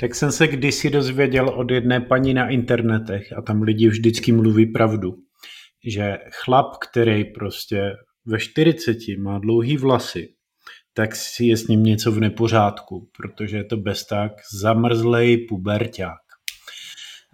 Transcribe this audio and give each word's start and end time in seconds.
Tak 0.00 0.14
jsem 0.14 0.32
se 0.32 0.48
kdysi 0.48 0.90
dozvěděl 0.90 1.48
od 1.48 1.70
jedné 1.70 2.00
paní 2.00 2.34
na 2.34 2.48
internetech 2.48 3.32
a 3.32 3.42
tam 3.42 3.62
lidi 3.62 3.88
vždycky 3.88 4.32
mluví 4.32 4.66
pravdu, 4.66 5.14
že 5.86 6.18
chlap, 6.30 6.76
který 6.76 7.24
prostě 7.24 7.92
ve 8.26 8.38
40 8.38 8.98
má 9.18 9.38
dlouhý 9.38 9.76
vlasy, 9.76 10.34
tak 10.94 11.16
si 11.16 11.44
je 11.44 11.56
s 11.56 11.68
ním 11.68 11.82
něco 11.82 12.12
v 12.12 12.20
nepořádku, 12.20 13.08
protože 13.16 13.56
je 13.56 13.64
to 13.64 13.76
bez 13.76 14.06
tak 14.06 14.32
zamrzlej 14.60 15.36
puberták. 15.36 16.18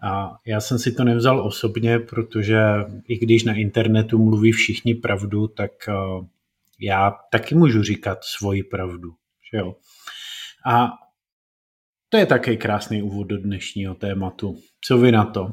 A 0.03 0.31
já 0.47 0.61
jsem 0.61 0.79
si 0.79 0.93
to 0.93 1.05
nevzal 1.05 1.47
osobně, 1.47 1.99
protože 1.99 2.61
i 3.09 3.19
když 3.19 3.45
na 3.45 3.55
internetu 3.55 4.19
mluví 4.19 4.53
všichni 4.53 4.95
pravdu, 4.95 5.49
tak 5.49 5.71
eh, 5.89 5.93
já 6.81 7.13
taky 7.33 7.55
můžu 7.55 7.83
říkat 7.83 8.19
svoji 8.25 8.63
pravdu. 8.63 9.11
Že 9.53 9.59
jo? 9.59 9.75
A 10.67 10.89
to 12.11 12.17
je 12.17 12.27
také 12.27 12.57
krásný 12.57 13.03
úvod 13.03 13.27
do 13.27 13.39
dnešního 13.39 13.95
tématu. 13.95 14.57
Co 14.85 14.99
vy 14.99 15.13
na 15.13 15.25
to? 15.25 15.51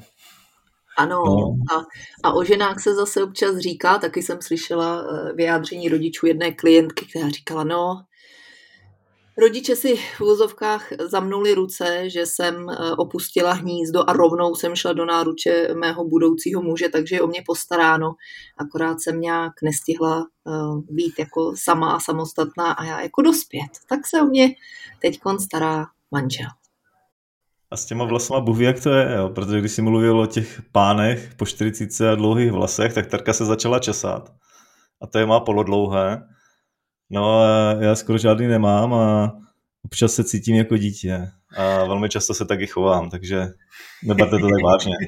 Ano, 0.98 1.24
no. 1.26 1.56
a, 1.76 1.86
a 2.24 2.34
o 2.34 2.44
ženách 2.44 2.80
se 2.80 2.96
zase 2.96 3.24
občas 3.24 3.58
říká, 3.58 3.98
taky 3.98 4.22
jsem 4.24 4.42
slyšela 4.42 5.02
eh, 5.02 5.34
vyjádření 5.34 5.90
rodičů 5.90 6.26
jedné 6.26 6.52
klientky, 6.52 7.06
která 7.06 7.30
říkala, 7.30 7.64
no, 7.64 8.02
Rodiče 9.40 9.76
si 9.76 9.96
v 9.96 10.22
úzovkách 10.22 10.88
zamnuli 11.10 11.54
ruce, 11.54 12.10
že 12.10 12.26
jsem 12.26 12.70
eh, 12.70 12.92
opustila 12.98 13.54
hnízdo 13.54 14.10
a 14.10 14.14
rovnou 14.14 14.56
jsem 14.56 14.76
šla 14.76 14.94
do 14.94 15.06
náruče 15.06 15.68
mého 15.74 16.06
budoucího 16.06 16.62
muže, 16.62 16.90
takže 16.90 17.16
je 17.16 17.22
o 17.22 17.28
mě 17.28 17.44
postaráno. 17.46 18.16
Akorát 18.58 19.02
jsem 19.02 19.22
nějak 19.22 19.54
nestihla 19.64 20.28
eh, 20.48 20.52
být 20.90 21.20
jako 21.20 21.54
sama 21.56 21.92
a 21.92 22.00
samostatná 22.00 22.72
a 22.72 22.84
já 22.84 23.02
jako 23.02 23.22
dospět. 23.22 23.70
Tak 23.90 24.08
se 24.08 24.22
o 24.22 24.26
mě 24.26 24.56
teď 25.02 25.20
stará 25.40 25.86
manžel. 26.12 26.50
A 27.72 27.78
s 27.78 27.86
těma 27.86 28.06
vlasama 28.06 28.40
Bůh 28.40 28.60
jak 28.60 28.84
to 28.84 28.94
je, 28.94 29.16
jo? 29.16 29.30
protože 29.30 29.60
když 29.60 29.72
jsi 29.72 29.82
mluvil 29.82 30.20
o 30.20 30.26
těch 30.26 30.62
pánech 30.72 31.34
po 31.36 31.46
40 31.46 32.12
a 32.12 32.16
dlouhých 32.16 32.52
vlasech, 32.52 32.94
tak 32.94 33.08
Tarka 33.08 33.34
se 33.34 33.46
začala 33.46 33.80
česat. 33.80 34.34
A 35.02 35.08
to 35.08 35.20
je 35.20 35.26
má 35.26 35.40
polodlouhé. 35.40 36.28
No, 37.10 37.44
já 37.80 37.96
skoro 37.96 38.18
žádný 38.18 38.48
nemám 38.48 38.94
a 38.94 39.38
občas 39.86 40.14
se 40.14 40.24
cítím 40.24 40.56
jako 40.56 40.78
dítě 40.78 41.32
a 41.56 41.86
velmi 41.86 42.10
často 42.10 42.34
se 42.34 42.46
taky 42.46 42.68
chovám, 42.68 43.10
takže 43.10 43.46
neberte 44.04 44.40
to 44.40 44.48
tak 44.48 44.64
vážně. 44.64 44.96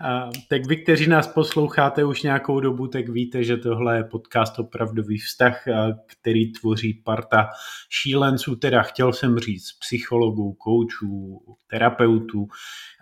A, 0.00 0.30
tak 0.48 0.66
vy, 0.66 0.76
kteří 0.76 1.06
nás 1.06 1.28
posloucháte 1.28 2.04
už 2.04 2.22
nějakou 2.22 2.60
dobu, 2.60 2.86
tak 2.86 3.08
víte, 3.08 3.44
že 3.44 3.56
tohle 3.56 3.96
je 3.96 4.04
podcast 4.04 4.58
Opravdový 4.58 5.18
vztah, 5.18 5.64
který 6.06 6.52
tvoří 6.52 6.94
parta 7.04 7.48
šílenců, 7.90 8.56
teda 8.56 8.82
chtěl 8.82 9.12
jsem 9.12 9.38
říct 9.38 9.72
psychologů, 9.80 10.52
koučů, 10.52 11.40
terapeutů. 11.66 12.46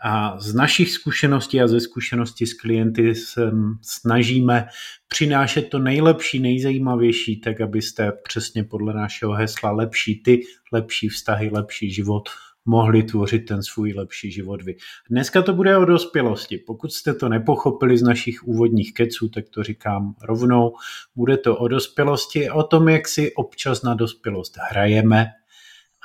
A 0.05 0.41
z 0.41 0.55
našich 0.55 0.91
zkušeností 0.91 1.61
a 1.61 1.69
ze 1.69 1.81
zkušenosti 1.81 2.47
s 2.47 2.55
klienty 2.55 3.15
se 3.15 3.51
snažíme 3.83 4.67
přinášet 5.09 5.63
to 5.63 5.79
nejlepší, 5.79 6.39
nejzajímavější, 6.39 7.41
tak 7.41 7.61
abyste 7.61 8.13
přesně 8.13 8.65
podle 8.65 8.95
našeho 8.95 9.33
hesla 9.33 9.71
lepší 9.71 10.23
ty, 10.23 10.41
lepší 10.73 11.09
vztahy, 11.09 11.51
lepší 11.53 11.93
život 11.93 12.29
mohli 12.65 13.03
tvořit 13.03 13.39
ten 13.39 13.63
svůj 13.63 13.93
lepší 13.93 14.33
život 14.33 14.63
vy. 14.63 14.77
Dneska 15.11 15.43
to 15.43 15.53
bude 15.53 15.77
o 15.77 15.85
dospělosti. 15.85 16.59
Pokud 16.59 16.93
jste 16.93 17.15
to 17.15 17.29
nepochopili 17.29 17.99
z 17.99 18.03
našich 18.03 18.45
úvodních 18.45 18.95
keců, 18.95 19.29
tak 19.29 19.45
to 19.49 19.63
říkám 19.63 20.15
rovnou. 20.23 20.73
Bude 21.17 21.37
to 21.37 21.57
o 21.57 21.69
dospělosti, 21.69 22.51
o 22.51 22.63
tom, 22.63 22.89
jak 22.89 23.09
si 23.09 23.35
občas 23.35 23.83
na 23.83 23.95
dospělost 23.95 24.59
hrajeme 24.71 25.27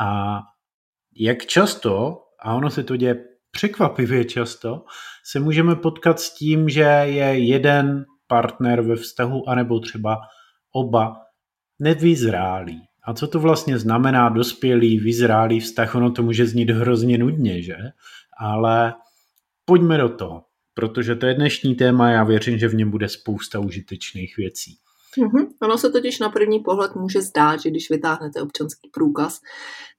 a 0.02 0.40
jak 1.16 1.46
často, 1.46 2.24
a 2.40 2.54
ono 2.54 2.70
se 2.70 2.84
to 2.84 2.96
děje 2.96 3.26
překvapivě 3.52 4.26
často, 4.26 4.86
se 5.24 5.40
můžeme 5.40 5.76
potkat 5.76 6.20
s 6.20 6.34
tím, 6.34 6.70
že 6.70 6.82
je 7.04 7.40
jeden 7.48 8.06
partner 8.28 8.82
ve 8.82 8.96
vztahu, 8.96 9.50
anebo 9.50 9.80
třeba 9.80 10.18
oba 10.72 11.16
nevyzrálí. 11.80 12.87
A 13.08 13.14
co 13.14 13.28
to 13.28 13.40
vlastně 13.40 13.80
znamená 13.80 14.30
dospělý, 14.30 15.00
vyzrálý 15.00 15.60
vztah? 15.60 15.96
Ono 15.96 16.12
to 16.12 16.24
může 16.24 16.48
znít 16.48 16.70
hrozně 16.70 17.18
nudně, 17.18 17.62
že? 17.62 17.76
Ale 18.40 18.94
pojďme 19.66 19.98
do 19.98 20.10
toho, 20.10 20.44
protože 20.74 21.16
to 21.16 21.26
je 21.26 21.34
dnešní 21.34 21.76
téma, 21.76 22.12
já 22.12 22.24
věřím, 22.24 22.58
že 22.58 22.68
v 22.68 22.76
něm 22.76 22.92
bude 22.92 23.10
spousta 23.10 23.60
užitečných 23.60 24.38
věcí. 24.38 24.78
Mm-hmm. 25.18 25.48
Ono 25.62 25.78
se 25.78 25.90
totiž 25.90 26.20
na 26.20 26.30
první 26.30 26.60
pohled 26.60 26.96
může 26.96 27.22
zdát, 27.22 27.62
že 27.62 27.70
když 27.70 27.90
vytáhnete 27.90 28.42
občanský 28.42 28.90
průkaz, 28.94 29.40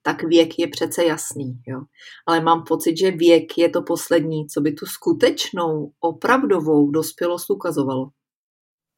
tak 0.03 0.23
věk 0.23 0.59
je 0.59 0.69
přece 0.69 1.05
jasný. 1.05 1.63
Jo? 1.67 1.81
Ale 2.27 2.41
mám 2.41 2.65
pocit, 2.65 2.99
že 2.99 3.11
věk 3.11 3.59
je 3.59 3.69
to 3.69 3.83
poslední, 3.83 4.47
co 4.47 4.61
by 4.61 4.73
tu 4.73 4.87
skutečnou, 4.87 5.93
opravdovou 6.01 6.91
dospělost 6.91 7.51
ukazovalo. 7.51 8.11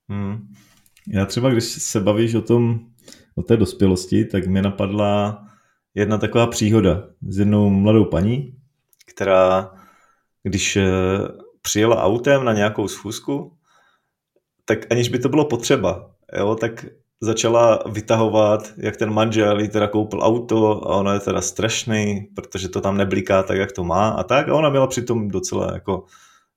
Hmm. 0.08 0.38
Já 1.08 1.26
třeba, 1.26 1.50
když 1.50 1.64
se 1.64 2.00
bavíš 2.00 2.34
o 2.34 2.42
tom, 2.42 2.80
o 3.34 3.42
té 3.42 3.56
dospělosti, 3.56 4.24
tak 4.24 4.46
mi 4.46 4.62
napadla 4.62 5.44
jedna 5.94 6.18
taková 6.18 6.46
příhoda 6.46 7.04
s 7.28 7.38
jednou 7.38 7.70
mladou 7.70 8.04
paní, 8.04 8.54
která, 9.06 9.74
když 10.42 10.76
eh, 10.76 10.88
přijela 11.62 12.02
autem 12.02 12.44
na 12.44 12.52
nějakou 12.52 12.88
schůzku, 12.88 13.56
tak 14.64 14.92
aniž 14.92 15.08
by 15.08 15.18
to 15.18 15.28
bylo 15.28 15.44
potřeba, 15.44 16.10
jo, 16.38 16.54
tak 16.54 16.86
začala 17.20 17.82
vytahovat, 17.90 18.72
jak 18.76 18.96
ten 18.96 19.12
manžel 19.12 19.60
jí 19.60 19.68
teda 19.68 19.88
koupil 19.88 20.22
auto 20.22 20.88
a 20.90 20.96
ono 20.96 21.12
je 21.12 21.20
teda 21.20 21.40
strašný, 21.40 22.28
protože 22.34 22.68
to 22.68 22.80
tam 22.80 22.96
nebliká 22.96 23.42
tak, 23.42 23.58
jak 23.58 23.72
to 23.72 23.84
má 23.84 24.08
a 24.08 24.22
tak. 24.22 24.48
A 24.48 24.54
ona 24.54 24.68
měla 24.70 24.86
přitom 24.86 25.28
docela 25.28 25.70
jako 25.74 26.04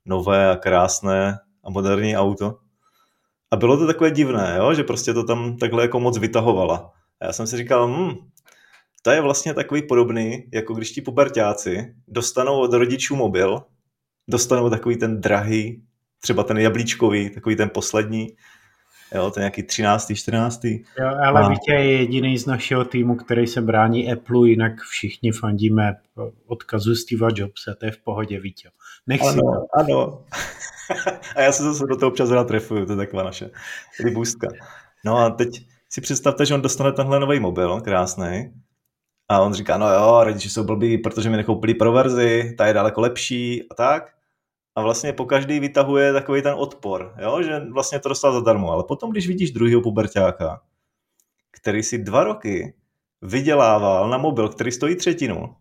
nové 0.06 0.52
a 0.52 0.56
krásné 0.56 1.40
a 1.64 1.70
moderní 1.70 2.18
auto. 2.18 2.58
A 3.53 3.56
bylo 3.56 3.78
to 3.78 3.88
takové 3.88 4.12
divné, 4.12 4.56
jo? 4.58 4.74
že 4.74 4.84
prostě 4.84 5.14
to 5.14 5.24
tam 5.24 5.58
takhle 5.58 5.84
jako 5.84 6.00
moc 6.00 6.18
vytahovala. 6.18 6.91
A 7.22 7.25
já 7.25 7.34
jsem 7.34 7.47
si 7.47 7.58
říkal, 7.58 7.88
hm, 7.88 8.16
to 9.02 9.12
je 9.12 9.22
vlastně 9.22 9.53
takový 9.53 9.81
podobný, 9.81 10.44
jako 10.53 10.74
když 10.74 10.91
ti 10.91 11.02
pubertáci 11.02 11.96
dostanou 12.08 12.59
od 12.59 12.74
rodičů 12.74 13.16
mobil, 13.16 13.62
dostanou 14.28 14.69
takový 14.69 14.97
ten 14.97 15.22
drahý, 15.22 15.84
třeba 16.19 16.44
ten 16.44 16.58
jablíčkový, 16.58 17.30
takový 17.30 17.56
ten 17.56 17.69
poslední, 17.69 18.28
jo, 19.13 19.31
ten 19.31 19.41
nějaký 19.41 19.63
13. 19.63 20.12
14. 20.16 20.63
Jo, 20.63 20.79
ale 21.25 21.41
a... 21.41 21.50
Vítě 21.50 21.72
je 21.72 21.97
jediný 21.97 22.38
z 22.38 22.46
našeho 22.46 22.85
týmu, 22.85 23.16
který 23.16 23.47
se 23.47 23.62
brání 23.62 24.12
Apple, 24.12 24.50
jinak 24.50 24.81
všichni 24.81 25.31
fandíme 25.31 25.96
odkazu 26.47 26.96
Steva 26.96 27.28
Jobsa, 27.35 27.75
to 27.79 27.85
je 27.85 27.91
v 27.91 27.97
pohodě, 27.97 28.40
Vítě. 28.40 28.69
Nech 29.07 29.22
ano, 29.22 29.31
si 29.31 29.38
to. 29.38 29.79
ano. 29.79 30.23
a 31.35 31.41
já 31.41 31.52
se 31.52 31.63
zase 31.63 31.84
do 31.90 31.96
toho 31.96 32.12
občas 32.12 32.31
rád 32.31 32.47
trefuju, 32.47 32.85
to 32.85 32.91
je 32.91 32.97
taková 32.97 33.23
naše 33.23 33.50
libůstka. 34.03 34.47
No 35.06 35.18
a 35.18 35.29
teď 35.29 35.68
si 35.90 36.02
představte, 36.02 36.46
že 36.46 36.53
on 36.53 36.62
dostane 36.62 36.91
tenhle 36.91 37.19
nový 37.19 37.40
mobil, 37.40 37.81
krásný, 37.81 38.52
a 39.29 39.41
on 39.41 39.53
říká, 39.53 39.78
no 39.78 39.94
jo, 39.94 40.23
rodiče 40.23 40.50
jsou 40.50 40.63
blbí, 40.63 40.97
protože 40.97 41.29
mi 41.29 41.38
nekoupili 41.38 41.73
pro 41.73 41.91
verzi, 41.91 42.56
ta 42.57 42.68
je 42.68 42.73
daleko 42.73 43.02
lepší 43.02 43.63
a 43.72 43.75
tak. 43.75 44.03
A 44.75 44.81
vlastně 44.81 45.13
po 45.13 45.25
každý 45.25 45.59
vytahuje 45.59 46.13
takový 46.13 46.41
ten 46.41 46.53
odpor, 46.57 47.16
jo? 47.22 47.44
že 47.44 47.59
vlastně 47.59 48.00
to 48.00 48.09
dostal 48.09 48.34
zadarmo. 48.34 48.72
Ale 48.72 48.84
potom, 48.88 49.11
když 49.11 49.28
vidíš 49.28 49.51
druhého 49.51 49.81
pubertáka, 49.81 50.61
který 51.51 51.84
si 51.84 51.97
dva 51.97 52.23
roky 52.23 52.73
vydělával 53.22 54.09
na 54.09 54.17
mobil, 54.17 54.50
který 54.50 54.72
stojí 54.72 54.95
třetinu, 54.95 55.56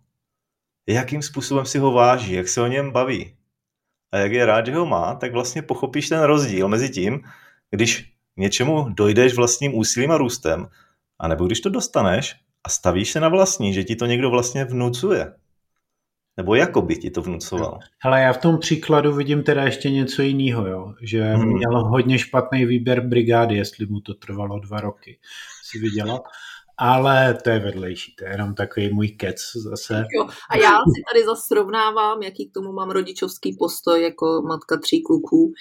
jakým 0.89 1.23
způsobem 1.23 1.67
si 1.67 1.79
ho 1.79 1.93
váží, 1.93 2.33
jak 2.33 2.49
se 2.49 2.61
o 2.61 2.67
něm 2.67 2.91
baví, 2.91 3.37
a 4.13 4.19
jak 4.19 4.33
je 4.33 4.47
rád, 4.47 4.67
že 4.67 4.75
ho 4.75 4.87
má, 4.87 5.15
tak 5.15 5.33
vlastně 5.33 5.63
pochopíš 5.63 6.09
ten 6.09 6.23
rozdíl 6.23 6.69
mezi 6.69 6.91
tím, 6.91 7.21
když 7.71 8.13
něčemu 8.37 8.89
dojdeš 8.89 9.35
vlastním 9.35 9.75
úsilím 9.75 10.11
a 10.11 10.19
růstem, 10.19 10.69
anebo 11.19 11.47
když 11.47 11.61
to 11.61 11.69
dostaneš 11.71 12.37
a 12.65 12.69
stavíš 12.69 13.13
se 13.13 13.21
na 13.21 13.29
vlastní, 13.29 13.75
že 13.75 13.85
ti 13.85 13.97
to 13.97 14.07
někdo 14.07 14.31
vlastně 14.31 14.65
vnucuje. 14.65 15.35
Nebo 16.37 16.55
jako 16.55 16.83
by 16.83 16.97
ti 16.97 17.11
to 17.11 17.23
vnucoval? 17.23 17.79
Ale 18.05 18.21
já 18.21 18.33
v 18.33 18.39
tom 18.39 18.59
příkladu 18.59 19.15
vidím 19.15 19.43
teda 19.43 19.65
ještě 19.65 19.91
něco 19.91 20.23
jiného, 20.23 20.67
jo? 20.67 20.95
že 21.03 21.23
hmm. 21.23 21.53
měl 21.53 21.85
hodně 21.85 22.19
špatný 22.19 22.67
výběr 22.67 23.01
brigády, 23.01 23.57
jestli 23.57 23.87
mu 23.87 24.01
to 24.01 24.15
trvalo 24.15 24.59
dva 24.59 24.81
roky. 24.81 25.19
Si 25.65 25.79
viděla? 25.79 26.21
ale 26.79 27.39
to 27.45 27.51
je 27.51 27.59
vedlejší, 27.59 28.15
to 28.19 28.25
je 28.25 28.31
jenom 28.31 28.55
takový 28.55 28.93
můj 28.93 29.09
kec 29.09 29.37
zase. 29.71 30.05
Jo, 30.17 30.27
a 30.51 30.57
já 30.57 30.71
si 30.71 31.03
tady 31.13 31.25
zase 31.25 31.43
srovnávám, 31.47 32.23
jaký 32.23 32.51
k 32.51 32.55
tomu 32.55 32.73
mám 32.73 32.91
rodičovský 32.91 33.57
postoj 33.59 34.03
jako 34.03 34.43
matka 34.49 34.77
tří 34.79 35.03
kluků 35.03 35.53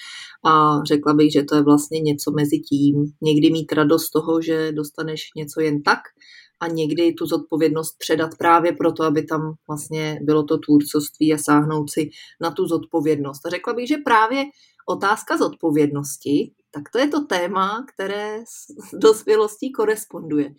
a 0.46 0.84
řekla 0.84 1.14
bych, 1.14 1.32
že 1.32 1.44
to 1.44 1.56
je 1.56 1.62
vlastně 1.62 2.00
něco 2.00 2.32
mezi 2.32 2.60
tím. 2.60 2.96
Někdy 3.22 3.52
mít 3.52 3.74
radost 3.74 4.06
z 4.06 4.12
toho, 4.12 4.42
že 4.42 4.72
dostaneš 4.72 5.22
něco 5.36 5.62
jen 5.62 5.84
tak 5.84 6.00
a 6.62 6.68
někdy 6.68 7.14
tu 7.14 7.26
zodpovědnost 7.26 7.96
předat 7.98 8.38
právě 8.38 8.74
proto, 8.74 9.04
aby 9.04 9.24
tam 9.24 9.54
vlastně 9.68 10.20
bylo 10.22 10.44
to 10.44 10.58
tvůrcovství 10.58 11.34
a 11.34 11.38
sáhnout 11.38 11.92
si 11.92 12.10
na 12.42 12.52
tu 12.52 12.68
zodpovědnost. 12.68 13.46
A 13.46 13.50
řekla 13.50 13.74
bych, 13.74 13.88
že 13.88 13.98
právě 14.06 14.44
otázka 14.90 15.38
zodpovědnosti, 15.38 16.52
tak 16.72 16.84
to 16.90 17.00
je 17.00 17.08
to 17.08 17.26
téma, 17.26 17.86
které 17.94 18.38
s 18.48 18.94
dospělostí 18.94 19.72
koresponduje. 19.72 20.50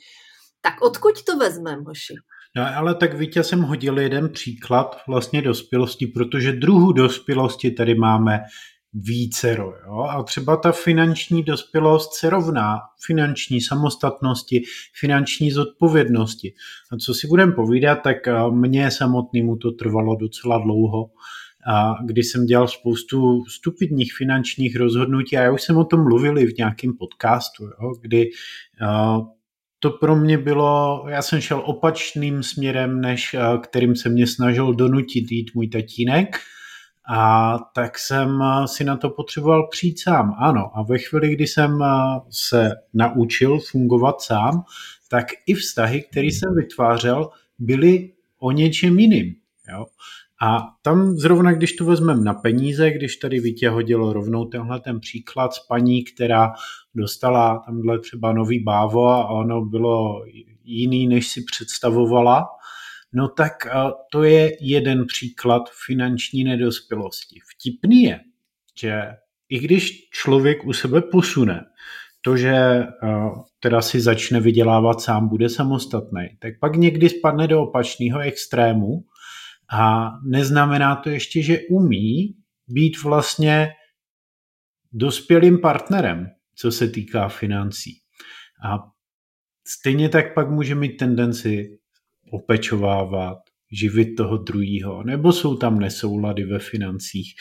Tak 0.60 0.82
odkud 0.82 1.22
to 1.22 1.36
vezmeme, 1.36 1.82
hoši? 1.86 2.14
No, 2.56 2.62
ale 2.76 2.94
tak 2.94 3.14
Vítě 3.14 3.44
jsem 3.44 3.60
hodil 3.60 3.98
jeden 3.98 4.32
příklad 4.32 4.96
vlastně 5.08 5.42
dospělosti, 5.42 6.06
protože 6.06 6.52
druhu 6.52 6.92
dospělosti 6.92 7.70
tady 7.70 7.94
máme 7.94 8.40
vícero. 8.94 9.74
Jo? 9.86 9.98
A 10.00 10.22
třeba 10.22 10.56
ta 10.56 10.72
finanční 10.72 11.42
dospělost 11.42 12.14
se 12.14 12.30
rovná 12.30 12.78
finanční 13.06 13.60
samostatnosti, 13.60 14.62
finanční 15.00 15.50
zodpovědnosti. 15.50 16.54
A 16.92 16.96
co 16.96 17.14
si 17.14 17.26
budeme 17.26 17.52
povídat, 17.52 17.98
tak 18.02 18.28
eh, 18.28 18.34
mně 18.50 18.90
samotnému 18.90 19.56
to 19.56 19.70
trvalo 19.70 20.16
docela 20.16 20.58
dlouho, 20.58 21.10
a 21.66 21.94
kdy 22.04 22.22
jsem 22.22 22.46
dělal 22.46 22.68
spoustu 22.68 23.44
stupidních 23.48 24.14
finančních 24.14 24.76
rozhodnutí 24.76 25.36
a 25.36 25.42
já 25.42 25.52
už 25.52 25.62
jsem 25.62 25.76
o 25.76 25.84
tom 25.84 26.02
mluvil 26.02 26.38
i 26.38 26.46
v 26.46 26.56
nějakém 26.58 26.92
podcastu, 26.98 27.64
jo? 27.64 27.92
kdy 28.00 28.30
eh, 28.82 28.86
to 29.78 29.90
pro 29.90 30.16
mě 30.16 30.38
bylo, 30.38 31.04
já 31.08 31.22
jsem 31.22 31.40
šel 31.40 31.62
opačným 31.64 32.42
směrem, 32.42 33.00
než 33.00 33.34
eh, 33.34 33.58
kterým 33.62 33.96
se 33.96 34.08
mě 34.08 34.26
snažil 34.26 34.74
donutit 34.74 35.32
jít 35.32 35.50
můj 35.54 35.68
tatínek, 35.68 36.36
a 37.08 37.58
tak 37.74 37.98
jsem 37.98 38.42
eh, 38.42 38.68
si 38.68 38.84
na 38.84 38.96
to 38.96 39.10
potřeboval 39.10 39.68
přijít 39.68 40.00
sám. 40.00 40.34
Ano, 40.38 40.70
a 40.74 40.82
ve 40.82 40.98
chvíli, 40.98 41.34
kdy 41.34 41.46
jsem 41.46 41.82
eh, 41.82 42.20
se 42.30 42.70
naučil 42.94 43.58
fungovat 43.58 44.20
sám, 44.20 44.64
tak 45.08 45.26
i 45.46 45.54
vztahy, 45.54 46.02
které 46.02 46.26
jsem 46.26 46.54
vytvářel, 46.54 47.30
byly 47.58 48.12
o 48.38 48.50
něčem 48.50 48.98
jiným. 48.98 49.34
Jo? 49.72 49.86
A 50.42 50.58
tam 50.82 51.16
zrovna, 51.16 51.52
když 51.52 51.72
to 51.72 51.84
vezmeme 51.84 52.24
na 52.24 52.34
peníze, 52.34 52.90
když 52.90 53.16
tady 53.16 53.40
Vítě 53.40 53.70
hodilo 53.70 54.12
rovnou 54.12 54.44
tenhle 54.44 54.80
ten 54.80 55.00
příklad 55.00 55.54
s 55.54 55.58
paní, 55.58 56.04
která 56.04 56.52
dostala 56.94 57.62
tamhle 57.66 57.98
třeba 57.98 58.32
nový 58.32 58.62
bávo 58.62 59.08
a 59.08 59.28
ono 59.28 59.64
bylo 59.64 60.24
jiný, 60.64 61.08
než 61.08 61.28
si 61.28 61.42
představovala, 61.52 62.48
No 63.14 63.28
tak 63.28 63.52
to 64.12 64.22
je 64.22 64.52
jeden 64.60 65.06
příklad 65.06 65.62
finanční 65.86 66.44
nedospělosti. 66.44 67.40
Vtipný 67.54 68.02
je, 68.02 68.20
že 68.80 69.02
i 69.48 69.58
když 69.58 70.08
člověk 70.10 70.64
u 70.64 70.72
sebe 70.72 71.02
posune, 71.02 71.64
to, 72.24 72.36
že 72.36 72.82
teda 73.60 73.82
si 73.82 74.00
začne 74.00 74.40
vydělávat 74.40 75.00
sám, 75.00 75.28
bude 75.28 75.48
samostatný, 75.48 76.28
tak 76.38 76.52
pak 76.60 76.76
někdy 76.76 77.08
spadne 77.08 77.46
do 77.46 77.62
opačného 77.62 78.20
extrému 78.20 79.04
a 79.72 80.10
neznamená 80.24 80.96
to 80.96 81.10
ještě, 81.10 81.42
že 81.42 81.58
umí 81.70 82.36
být 82.68 83.02
vlastně 83.02 83.68
dospělým 84.92 85.58
partnerem, 85.58 86.26
co 86.54 86.72
se 86.72 86.88
týká 86.88 87.28
financí. 87.28 87.92
A 88.64 88.78
stejně 89.66 90.08
tak 90.08 90.34
pak 90.34 90.50
může 90.50 90.74
mít 90.74 90.96
tendenci 90.96 91.78
opečovávat, 92.32 93.38
živit 93.72 94.14
toho 94.14 94.36
druhého, 94.36 95.02
nebo 95.02 95.32
jsou 95.32 95.56
tam 95.56 95.78
nesoulady 95.78 96.44
ve 96.44 96.58
financích. 96.58 97.34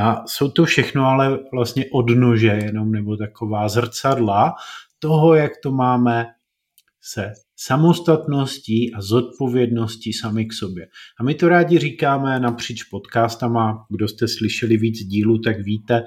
A 0.00 0.26
jsou 0.26 0.50
to 0.50 0.64
všechno 0.64 1.06
ale 1.06 1.38
vlastně 1.52 1.84
odnože 1.92 2.46
jenom, 2.46 2.92
nebo 2.92 3.16
taková 3.16 3.68
zrcadla 3.68 4.54
toho, 4.98 5.34
jak 5.34 5.52
to 5.62 5.72
máme 5.72 6.26
se 7.00 7.32
samostatností 7.56 8.94
a 8.94 9.02
zodpovědností 9.02 10.12
sami 10.12 10.46
k 10.46 10.52
sobě. 10.52 10.86
A 11.20 11.22
my 11.22 11.34
to 11.34 11.48
rádi 11.48 11.78
říkáme 11.78 12.40
napříč 12.40 12.82
podcastama, 12.84 13.86
kdo 13.90 14.08
jste 14.08 14.28
slyšeli 14.28 14.76
víc 14.76 14.98
dílů, 14.98 15.38
tak 15.38 15.60
víte, 15.60 16.02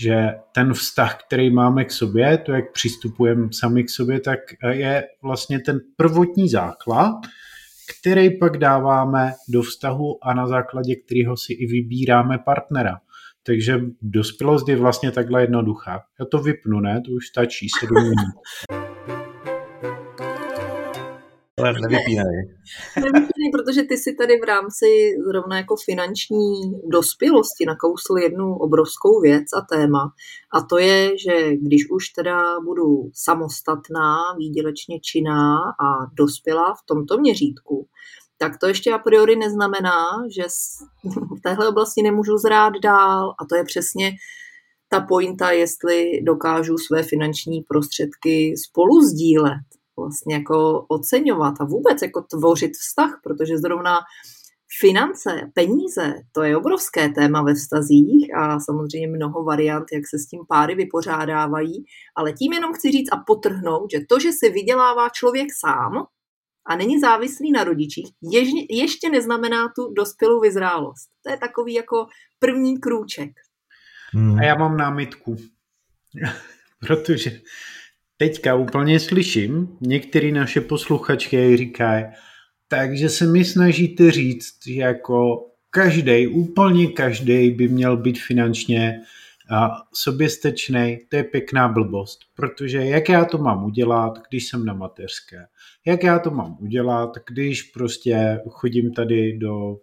že 0.00 0.28
ten 0.54 0.74
vztah, 0.74 1.18
který 1.26 1.50
máme 1.50 1.84
k 1.84 1.90
sobě, 1.90 2.38
to, 2.38 2.52
jak 2.52 2.72
přistupujeme 2.72 3.48
sami 3.52 3.84
k 3.84 3.90
sobě, 3.90 4.20
tak 4.20 4.38
je 4.70 5.04
vlastně 5.22 5.60
ten 5.60 5.80
prvotní 5.96 6.48
základ, 6.48 7.14
který 8.00 8.38
pak 8.38 8.56
dáváme 8.56 9.32
do 9.48 9.62
vztahu 9.62 10.18
a 10.22 10.34
na 10.34 10.46
základě 10.46 10.96
kterého 10.96 11.36
si 11.36 11.52
i 11.52 11.66
vybíráme 11.66 12.38
partnera. 12.38 13.00
Takže 13.46 13.80
dospělost 14.02 14.68
je 14.68 14.76
vlastně 14.76 15.10
takhle 15.10 15.40
jednoduchá. 15.40 16.00
Já 16.20 16.26
to 16.26 16.38
vypnu, 16.38 16.80
ne? 16.80 17.02
To 17.06 17.12
už 17.12 17.26
stačí, 17.26 17.66
sedm 17.80 18.02
minut. 18.02 18.16
Ale 21.62 21.80
nevypínej. 21.80 22.36
Nevypínej, 22.96 23.50
protože 23.52 23.82
ty 23.82 23.96
si 23.96 24.14
tady 24.14 24.36
v 24.40 24.44
rámci 24.44 24.86
zrovna 25.28 25.56
jako 25.56 25.76
finanční 25.76 26.52
dospělosti 26.88 27.66
nakousl 27.66 28.18
jednu 28.22 28.56
obrovskou 28.56 29.20
věc 29.20 29.44
a 29.56 29.60
téma. 29.60 30.12
A 30.54 30.60
to 30.60 30.78
je, 30.78 31.18
že 31.18 31.56
když 31.56 31.90
už 31.90 32.08
teda 32.08 32.60
budu 32.60 33.10
samostatná, 33.14 34.16
výdělečně 34.38 35.00
činná 35.00 35.56
a 35.58 36.06
dospělá 36.14 36.74
v 36.74 36.86
tomto 36.86 37.18
měřítku, 37.18 37.86
tak 38.38 38.58
to 38.58 38.66
ještě 38.66 38.92
a 38.92 38.98
priori 38.98 39.36
neznamená, 39.36 39.98
že 40.36 40.42
v 41.38 41.40
téhle 41.42 41.68
oblasti 41.68 42.02
nemůžu 42.02 42.38
zrát 42.38 42.72
dál. 42.82 43.34
A 43.40 43.44
to 43.44 43.56
je 43.56 43.64
přesně 43.64 44.12
ta 44.88 45.00
pointa, 45.00 45.50
jestli 45.50 46.20
dokážu 46.22 46.78
své 46.78 47.02
finanční 47.02 47.60
prostředky 47.60 48.54
spolu 48.56 49.00
sdílet 49.00 49.81
vlastně 49.96 50.34
jako 50.34 50.86
oceňovat 50.88 51.54
a 51.60 51.64
vůbec 51.64 52.02
jako 52.02 52.22
tvořit 52.22 52.72
vztah, 52.72 53.20
protože 53.22 53.58
zrovna 53.58 54.00
finance, 54.80 55.50
peníze, 55.54 56.14
to 56.32 56.42
je 56.42 56.56
obrovské 56.56 57.08
téma 57.08 57.42
ve 57.42 57.54
vztazích 57.54 58.34
a 58.36 58.60
samozřejmě 58.60 59.08
mnoho 59.08 59.44
variant, 59.44 59.84
jak 59.92 60.02
se 60.10 60.18
s 60.18 60.26
tím 60.26 60.40
páry 60.48 60.74
vypořádávají, 60.74 61.84
ale 62.16 62.32
tím 62.32 62.52
jenom 62.52 62.72
chci 62.72 62.90
říct 62.90 63.12
a 63.12 63.16
potrhnout, 63.26 63.90
že 63.90 64.00
to, 64.08 64.20
že 64.20 64.32
si 64.32 64.50
vydělává 64.50 65.08
člověk 65.08 65.48
sám 65.60 66.06
a 66.66 66.76
není 66.76 67.00
závislý 67.00 67.52
na 67.52 67.64
rodičích, 67.64 68.08
ještě 68.70 69.10
neznamená 69.10 69.68
tu 69.76 69.92
dospělou 69.92 70.40
vyzrálost. 70.40 71.10
To 71.22 71.30
je 71.30 71.36
takový 71.36 71.74
jako 71.74 72.06
první 72.38 72.80
krůček. 72.80 73.30
Hmm. 74.14 74.38
A 74.38 74.44
já 74.44 74.54
mám 74.54 74.76
námitku, 74.76 75.36
protože 76.80 77.40
teďka 78.22 78.54
úplně 78.54 79.00
slyším, 79.00 79.68
některé 79.80 80.32
naše 80.32 80.60
posluchačky 80.60 81.56
říkají, 81.56 82.04
takže 82.68 83.08
se 83.08 83.26
mi 83.26 83.44
snažíte 83.44 84.10
říct, 84.10 84.66
že 84.66 84.80
jako 84.80 85.46
každý, 85.70 86.26
úplně 86.26 86.86
každý 86.86 87.50
by 87.50 87.68
měl 87.68 87.96
být 87.96 88.18
finančně 88.18 89.00
a 89.50 89.70
soběstečný, 89.94 90.98
to 91.08 91.16
je 91.16 91.24
pěkná 91.24 91.68
blbost, 91.68 92.20
protože 92.36 92.78
jak 92.78 93.08
já 93.08 93.24
to 93.24 93.38
mám 93.38 93.64
udělat, 93.64 94.18
když 94.30 94.48
jsem 94.48 94.64
na 94.64 94.74
mateřské? 94.74 95.46
Jak 95.86 96.02
já 96.02 96.18
to 96.18 96.30
mám 96.30 96.56
udělat, 96.60 97.10
když 97.28 97.62
prostě 97.62 98.40
chodím 98.48 98.92
tady 98.92 99.38
do 99.38 99.76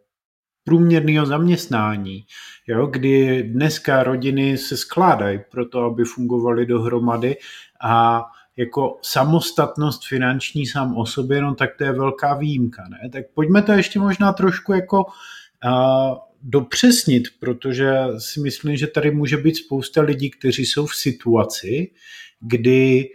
průměrného 0.70 1.26
zaměstnání, 1.26 2.26
jo, 2.68 2.86
kdy 2.86 3.44
dneska 3.44 4.04
rodiny 4.04 4.58
se 4.58 4.78
skládají 4.78 5.40
pro 5.52 5.66
to, 5.66 5.84
aby 5.84 6.04
fungovaly 6.04 6.66
dohromady 6.66 7.38
a 7.82 8.24
jako 8.58 8.98
samostatnost 9.02 10.08
finanční 10.08 10.66
sám 10.66 10.98
o 10.98 11.06
sobě, 11.06 11.42
no 11.42 11.56
tak 11.56 11.70
to 11.78 11.84
je 11.84 11.92
velká 11.92 12.34
výjimka, 12.34 12.84
ne? 12.90 13.10
Tak 13.10 13.26
pojďme 13.34 13.62
to 13.62 13.72
ještě 13.72 14.00
možná 14.00 14.34
trošku 14.34 14.74
jako 14.74 15.04
uh, 15.06 16.18
dopřesnit, 16.42 17.24
protože 17.40 17.94
si 18.18 18.40
myslím, 18.40 18.78
že 18.78 18.88
tady 18.88 19.12
může 19.12 19.38
být 19.38 19.58
spousta 19.58 20.02
lidí, 20.02 20.30
kteří 20.30 20.66
jsou 20.66 20.86
v 20.86 20.96
situaci, 20.96 21.92
kdy 22.40 23.10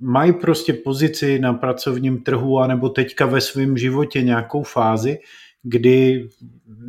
mají 0.00 0.32
prostě 0.32 0.72
pozici 0.72 1.38
na 1.38 1.52
pracovním 1.52 2.22
trhu 2.22 2.58
anebo 2.58 2.88
teďka 2.88 3.26
ve 3.26 3.40
svém 3.40 3.78
životě 3.78 4.22
nějakou 4.22 4.62
fázi, 4.62 5.18
kdy 5.68 6.28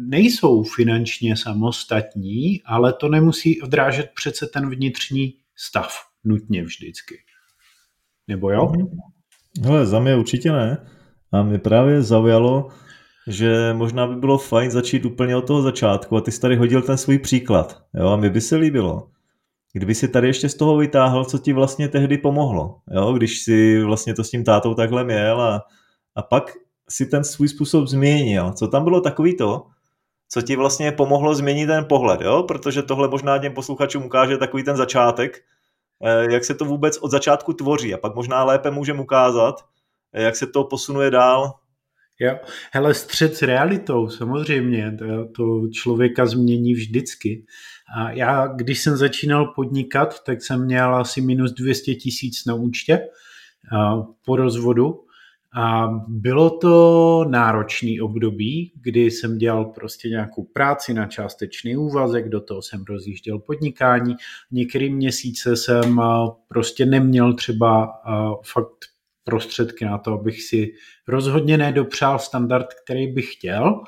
nejsou 0.10 0.63
finančně 0.63 1.38
samostatní, 1.38 2.62
ale 2.65 2.93
to 2.93 3.10
nemusí 3.10 3.62
odrážet 3.62 4.10
přece 4.15 4.48
ten 4.48 4.69
vnitřní 4.69 5.34
stav 5.55 5.93
nutně 6.24 6.63
vždycky. 6.63 7.15
Nebo 8.27 8.51
jo? 8.51 8.72
Mhm. 8.75 8.88
Hele, 9.63 9.86
za 9.86 10.00
mě 10.00 10.15
určitě 10.15 10.51
ne. 10.51 10.88
A 11.31 11.43
mě 11.43 11.60
právě 11.60 12.01
zaujalo, 12.01 12.69
že 13.27 13.74
možná 13.74 14.07
by 14.07 14.15
bylo 14.15 14.38
fajn 14.38 14.72
začít 14.72 15.05
úplně 15.05 15.36
od 15.36 15.48
toho 15.48 15.62
začátku 15.62 16.17
a 16.17 16.22
ty 16.22 16.31
jsi 16.31 16.41
tady 16.41 16.55
hodil 16.55 16.81
ten 16.81 16.98
svůj 16.98 17.19
příklad. 17.19 17.84
Jo? 18.00 18.07
A 18.07 18.15
mi 18.15 18.29
by 18.29 18.41
se 18.41 18.55
líbilo, 18.55 19.10
kdyby 19.74 19.96
si 19.96 20.07
tady 20.07 20.27
ještě 20.27 20.50
z 20.50 20.55
toho 20.55 20.77
vytáhl, 20.77 21.25
co 21.25 21.38
ti 21.38 21.53
vlastně 21.53 21.88
tehdy 21.88 22.17
pomohlo. 22.17 22.79
Jo? 22.91 23.13
Když 23.13 23.39
si 23.39 23.84
vlastně 23.84 24.13
to 24.13 24.24
s 24.24 24.29
tím 24.29 24.43
tátou 24.43 24.74
takhle 24.74 25.03
měl 25.03 25.41
a, 25.41 25.62
a 26.15 26.22
pak 26.22 26.53
si 26.89 27.06
ten 27.06 27.24
svůj 27.24 27.48
způsob 27.48 27.88
změnil. 27.88 28.53
Co 28.53 28.67
tam 28.67 28.84
bylo 28.84 29.01
takový 29.01 29.38
to, 29.38 29.67
co 30.29 30.41
ti 30.41 30.56
vlastně 30.56 30.91
pomohlo 30.91 31.36
změnit 31.36 31.67
ten 31.67 31.86
pohled, 31.86 32.22
jo? 32.22 32.44
protože 32.44 32.84
tohle 32.84 33.08
možná 33.08 33.38
těm 33.38 33.53
posluchačům 33.53 34.06
ukáže 34.06 34.38
takový 34.38 34.63
ten 34.63 34.75
začátek, 34.75 35.44
Eh, 36.03 36.34
jak 36.34 36.46
se 36.46 36.53
to 36.53 36.65
vůbec 36.65 36.98
od 36.98 37.12
začátku 37.12 37.53
tvoří 37.53 37.94
a 37.94 37.98
pak 37.98 38.15
možná 38.15 38.44
lépe 38.44 38.72
můžeme 38.72 39.01
ukázat, 39.01 39.56
eh, 40.13 40.24
jak 40.24 40.36
se 40.36 40.48
to 40.48 40.63
posunuje 40.63 41.12
dál. 41.12 41.53
Jo, 42.20 42.39
hele, 42.72 42.94
střed 42.94 43.36
s 43.36 43.41
realitou, 43.41 44.10
samozřejmě, 44.10 44.98
to, 45.36 45.67
člověka 45.74 46.25
změní 46.25 46.74
vždycky. 46.74 47.46
A 47.98 48.12
já, 48.12 48.48
když 48.48 48.82
jsem 48.82 48.98
začínal 48.98 49.53
podnikat, 49.56 50.24
tak 50.24 50.41
jsem 50.41 50.65
měl 50.65 50.96
asi 50.96 51.22
minus 51.22 51.51
200 51.51 51.96
tisíc 51.96 52.46
na 52.46 52.53
účtě 52.53 53.00
po 54.25 54.36
rozvodu 54.36 55.00
A 55.56 55.88
bylo 56.08 56.50
to 56.50 57.25
náročný 57.30 58.01
období, 58.01 58.74
kdy 58.82 59.12
jsem 59.12 59.38
dělal 59.38 59.66
prostě 59.66 60.10
nějakou 60.10 60.44
práci 60.44 60.94
na 60.94 61.06
částečný 61.06 61.77
úvazek, 61.77 62.30
do 62.30 62.42
toho 62.42 62.62
jsem 62.62 62.84
rozjížděl 62.89 63.39
podnikání. 63.39 64.16
Některý 64.51 64.94
měsíce 64.94 65.56
jsem 65.56 66.01
prostě 66.48 66.86
neměl 66.86 67.34
třeba 67.34 67.94
fakt 68.44 68.86
prostředky 69.24 69.86
na 69.86 69.98
to, 69.98 70.13
abych 70.13 70.44
si 70.44 70.74
rozhodně 71.08 71.58
nedopřál 71.58 72.20
standard, 72.20 72.68
který 72.84 73.08
bych 73.13 73.34
chtěl. 73.34 73.82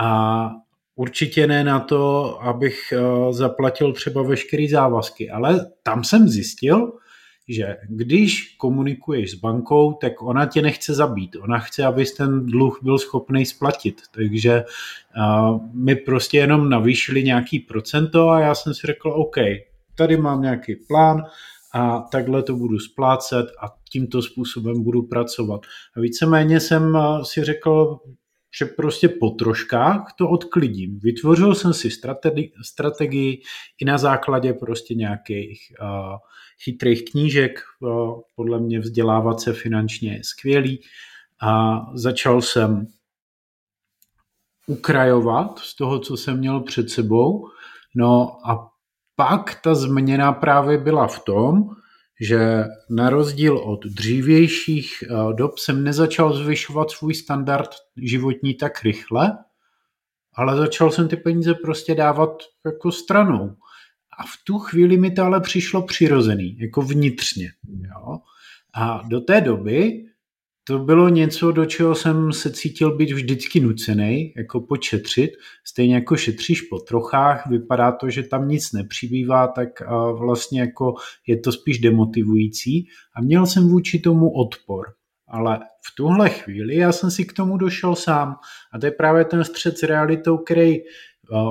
A 0.00 0.50
určitě 0.94 1.46
ne 1.46 1.64
na 1.64 1.80
to, 1.80 2.38
abych 2.42 2.92
zaplatil 3.30 3.92
třeba 3.92 4.22
veškerý 4.22 4.68
závazky. 4.68 5.30
Ale 5.30 5.66
tam 5.82 6.04
jsem 6.04 6.28
zjistil, 6.28 6.92
že 7.48 7.76
když 7.88 8.54
komunikuješ 8.58 9.30
s 9.30 9.34
bankou, 9.34 9.92
tak 9.92 10.22
ona 10.22 10.46
tě 10.46 10.62
nechce 10.62 10.94
zabít. 10.94 11.36
Ona 11.36 11.58
chce, 11.58 11.84
abys 11.84 12.14
ten 12.14 12.46
dluh 12.46 12.78
byl 12.82 12.98
schopný 12.98 13.46
splatit. 13.46 14.00
Takže 14.14 14.64
uh, 15.16 15.60
my 15.72 15.96
prostě 15.96 16.38
jenom 16.38 16.70
navýšili 16.70 17.22
nějaký 17.22 17.58
procento 17.58 18.28
a 18.28 18.40
já 18.40 18.54
jsem 18.54 18.74
si 18.74 18.86
řekl, 18.86 19.08
OK, 19.08 19.36
tady 19.94 20.16
mám 20.16 20.42
nějaký 20.42 20.76
plán 20.76 21.22
a 21.74 22.00
takhle 22.00 22.42
to 22.42 22.56
budu 22.56 22.78
splácet 22.78 23.46
a 23.62 23.68
tímto 23.90 24.22
způsobem 24.22 24.82
budu 24.82 25.02
pracovat. 25.02 25.60
A 25.96 26.00
víceméně 26.00 26.60
jsem 26.60 26.98
si 27.22 27.44
řekl, 27.44 27.98
že 28.58 28.64
prostě 28.64 29.08
po 29.08 29.30
troškách 29.30 30.14
to 30.18 30.28
odklidím. 30.28 30.98
Vytvořil 30.98 31.54
jsem 31.54 31.74
si 31.74 31.90
strategii, 31.90 32.52
strategii 32.62 33.42
i 33.80 33.84
na 33.84 33.98
základě 33.98 34.52
prostě 34.52 34.94
nějakých 34.94 35.72
uh, 35.80 36.16
chytrých 36.64 37.04
knížek, 37.10 37.60
uh, 37.80 38.20
podle 38.36 38.60
mě 38.60 38.80
vzdělávat 38.80 39.40
se 39.40 39.52
finančně 39.52 40.12
je 40.12 40.24
skvělý 40.24 40.80
a 41.42 41.80
začal 41.94 42.42
jsem 42.42 42.86
ukrajovat 44.66 45.58
z 45.58 45.76
toho, 45.76 45.98
co 45.98 46.16
jsem 46.16 46.38
měl 46.38 46.60
před 46.60 46.90
sebou. 46.90 47.48
No 47.94 48.38
a 48.44 48.70
pak 49.16 49.62
ta 49.62 49.74
změna 49.74 50.32
právě 50.32 50.78
byla 50.78 51.06
v 51.06 51.24
tom, 51.24 51.70
že 52.22 52.64
na 52.90 53.10
rozdíl 53.10 53.58
od 53.58 53.86
dřívějších 53.86 54.92
eh, 55.02 55.32
dob 55.32 55.58
jsem 55.58 55.84
nezačal 55.84 56.32
zvyšovat 56.32 56.90
svůj 56.90 57.14
standard 57.14 57.70
životní 57.96 58.54
tak 58.54 58.82
rychle, 58.82 59.38
ale 60.34 60.56
začal 60.56 60.90
jsem 60.90 61.08
ty 61.08 61.16
peníze 61.16 61.54
prostě 61.54 61.94
dávat 61.94 62.42
jako 62.66 62.92
stranou. 62.92 63.56
A 64.18 64.22
v 64.22 64.44
tu 64.44 64.58
chvíli 64.58 64.96
mi 64.96 65.10
to 65.10 65.22
ale 65.22 65.40
přišlo 65.40 65.82
přirozený, 65.82 66.58
jako 66.58 66.82
vnitřně. 66.82 67.52
Jo? 67.68 68.18
A 68.74 69.02
do 69.08 69.20
té 69.20 69.40
doby 69.40 70.04
to 70.64 70.78
bylo 70.78 71.08
něco, 71.08 71.52
do 71.52 71.64
čeho 71.66 71.94
jsem 71.94 72.32
se 72.32 72.50
cítil 72.50 72.96
být 72.96 73.12
vždycky 73.12 73.60
nucený, 73.60 74.32
jako 74.36 74.60
početřit. 74.60 75.30
Stejně 75.64 75.94
jako 75.94 76.16
šetříš 76.16 76.62
po 76.62 76.78
trochách, 76.78 77.46
vypadá 77.46 77.92
to, 77.92 78.10
že 78.10 78.22
tam 78.22 78.48
nic 78.48 78.72
nepřibývá, 78.72 79.46
tak 79.46 79.68
vlastně 80.18 80.60
jako 80.60 80.94
je 81.26 81.36
to 81.40 81.52
spíš 81.52 81.78
demotivující. 81.78 82.86
A 83.16 83.20
měl 83.20 83.46
jsem 83.46 83.68
vůči 83.68 83.98
tomu 83.98 84.30
odpor. 84.30 84.86
Ale 85.28 85.58
v 85.58 85.94
tuhle 85.96 86.28
chvíli 86.28 86.76
já 86.76 86.92
jsem 86.92 87.10
si 87.10 87.24
k 87.24 87.32
tomu 87.32 87.56
došel 87.56 87.94
sám. 87.94 88.34
A 88.72 88.78
to 88.78 88.86
je 88.86 88.92
právě 88.92 89.24
ten 89.24 89.44
střed 89.44 89.78
s 89.78 89.82
realitou, 89.82 90.38
který 90.38 90.76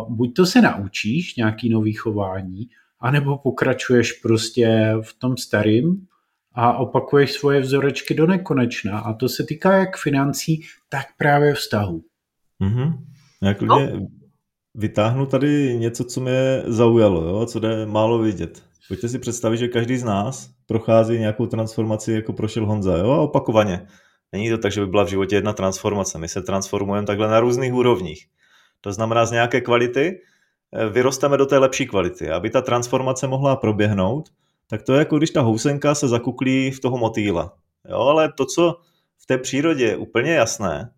buď 0.10 0.34
to 0.36 0.46
se 0.46 0.62
naučíš, 0.62 1.36
nějaký 1.36 1.70
nový 1.70 1.94
chování, 1.94 2.68
anebo 3.00 3.38
pokračuješ 3.38 4.14
prostě 4.14 4.94
v 5.02 5.20
tom 5.20 5.38
starým 5.38 6.08
a 6.54 6.78
opakuješ 6.78 7.32
svoje 7.32 7.60
vzorečky 7.60 8.14
do 8.14 8.28
nekonečna. 8.28 9.00
A 9.00 9.14
to 9.14 9.30
se 9.30 9.44
týká 9.44 9.78
jak 9.78 9.98
financí, 9.98 10.62
tak 10.90 11.06
právě 11.18 11.54
vztahu. 11.54 12.02
Mm-hmm. 12.62 12.98
Já 13.42 13.54
klidně 13.54 13.92
no. 13.94 14.08
vytáhnu 14.76 15.26
tady 15.26 15.78
něco, 15.78 16.04
co 16.04 16.22
mě 16.22 16.64
zaujalo, 16.66 17.22
jo? 17.22 17.46
co 17.46 17.60
jde 17.60 17.86
málo 17.86 18.20
vidět. 18.20 18.64
Pojďte 18.88 19.10
si 19.10 19.20
představit, 19.20 19.58
že 19.58 19.68
každý 19.68 19.98
z 19.98 20.04
nás 20.04 20.50
prochází 20.68 21.20
nějakou 21.20 21.46
transformaci, 21.46 22.12
jako 22.12 22.34
prošel 22.34 22.66
Honza, 22.66 22.98
jo? 22.98 23.12
a 23.12 23.22
opakovaně. 23.22 23.88
Není 24.32 24.50
to 24.50 24.58
tak, 24.58 24.72
že 24.72 24.82
by 24.82 24.88
byla 24.88 25.04
v 25.04 25.10
životě 25.10 25.36
jedna 25.36 25.54
transformace. 25.54 26.18
My 26.18 26.28
se 26.28 26.42
transformujeme 26.42 27.08
takhle 27.08 27.28
na 27.28 27.40
různých 27.40 27.74
úrovních. 27.74 28.28
To 28.82 28.94
znamená, 28.94 29.26
z 29.26 29.32
nějaké 29.32 29.62
kvality 29.62 30.22
eh, 30.76 30.90
vyrosteme 30.90 31.38
do 31.38 31.46
té 31.46 31.58
lepší 31.58 31.86
kvality. 31.86 32.30
Aby 32.30 32.50
ta 32.50 32.62
transformace 32.62 33.28
mohla 33.28 33.56
proběhnout, 33.56 34.30
tak 34.72 34.82
to 34.82 34.94
je 34.94 35.00
jako 35.00 35.18
když 35.18 35.30
ta 35.30 35.42
housenka 35.42 35.96
se 35.96 36.08
zakuklí 36.08 36.72
v 36.72 36.80
toho 36.80 36.98
motýla. 36.98 37.58
Jo, 37.90 37.98
ale 37.98 38.34
to, 38.38 38.46
co 38.46 38.80
v 39.18 39.26
té 39.26 39.38
přírodě 39.38 39.86
je 39.86 39.98
úplně 39.98 40.34
jasné, 40.34 40.94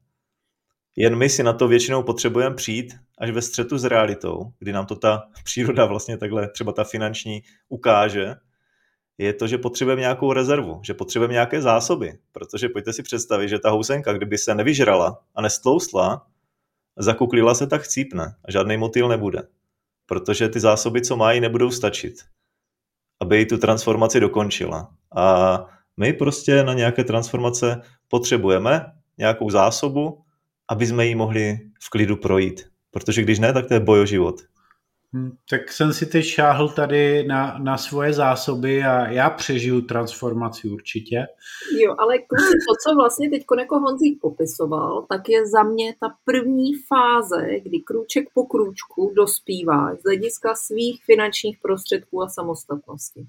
jen 0.96 1.15
my 1.15 1.30
si 1.30 1.44
na 1.44 1.53
to 1.53 1.68
většinou 1.68 2.03
potřebujeme 2.03 2.56
přijít 2.56 2.94
až 3.18 3.32
ve 3.32 3.42
střetu 3.42 3.77
s 3.77 3.84
realitou, 3.84 4.53
kdy 4.60 4.74
nám 4.74 4.86
to 4.86 4.96
ta 4.96 5.24
příroda 5.44 5.86
vlastně 5.86 6.18
takhle, 6.18 6.50
třeba 6.50 6.72
ta 6.72 6.84
finanční, 6.84 7.44
ukáže, 7.70 8.36
je 9.18 9.34
to, 9.34 9.48
že 9.48 9.58
potřebujeme 9.58 10.01
nějakou 10.01 10.34
rezervu, 10.34 10.82
že 10.84 10.94
potřebujeme 10.94 11.34
nějaké 11.34 11.62
zásoby, 11.62 12.20
protože 12.32 12.70
pojďte 12.70 12.94
si 12.94 13.03
představit, 13.03 13.50
že 13.50 13.60
ta 13.60 13.70
housenka, 13.70 14.13
kdyby 14.13 14.38
se 14.38 14.56
nevyžrala 14.56 15.20
a 15.36 15.42
nestlousla, 15.42 16.27
zakuklila 16.98 17.56
se, 17.56 17.68
tak 17.68 17.82
chcípne 17.82 18.36
a 18.46 18.51
žádný 18.51 18.77
motýl 18.77 19.08
nebude, 19.08 19.48
protože 20.06 20.50
ty 20.50 20.60
zásoby, 20.60 21.01
co 21.01 21.18
mají, 21.18 21.39
nebudou 21.39 21.72
stačit 21.72 22.13
aby 23.24 23.46
tu 23.46 23.58
transformaci 23.58 24.20
dokončila. 24.20 24.92
A 25.15 25.25
my 25.98 26.13
prostě 26.13 26.63
na 26.63 26.74
nějaké 26.74 27.03
transformace 27.03 27.82
potřebujeme 28.08 28.86
nějakou 29.18 29.50
zásobu, 29.50 30.20
aby 30.70 30.88
jsme 30.88 31.06
ji 31.06 31.15
mohli 31.15 31.60
v 31.84 31.89
klidu 31.89 32.15
projít. 32.18 32.68
Protože 32.92 33.22
když 33.22 33.39
ne, 33.39 33.53
tak 33.53 33.68
to 33.68 33.74
je 33.74 33.80
boj 33.80 34.00
o 34.00 34.06
život. 34.06 34.36
Hm, 35.15 35.32
tak 35.50 35.72
jsem 35.72 35.93
si 35.93 36.05
teď 36.05 36.25
šáhl 36.25 36.70
tady 36.70 37.27
na, 37.27 37.58
na 37.58 37.77
svoje 37.77 38.13
zásoby 38.13 38.84
a 38.84 39.12
já 39.12 39.29
přežiju 39.29 39.82
transformaci 39.82 40.67
určitě. 40.70 41.25
Jo, 41.79 41.96
ale 42.00 42.17
kluci, 42.17 42.53
to, 42.67 42.74
co 42.84 42.96
vlastně 42.96 43.29
teď 43.29 43.43
jako 43.60 43.79
Honzík 43.79 44.22
popisoval, 44.22 45.05
tak 45.10 45.29
je 45.29 45.48
za 45.48 45.63
mě 45.63 45.96
ta 46.00 46.08
první 46.25 46.72
fáze, 46.88 47.60
kdy 47.60 47.79
krůček 47.79 48.27
po 48.34 48.43
krůčku 48.46 49.13
dospívá 49.15 49.96
z 49.96 50.03
hlediska 50.03 50.55
svých 50.55 51.03
finančních 51.05 51.58
prostředků 51.62 52.22
a 52.22 52.29
samostatnosti. 52.29 53.25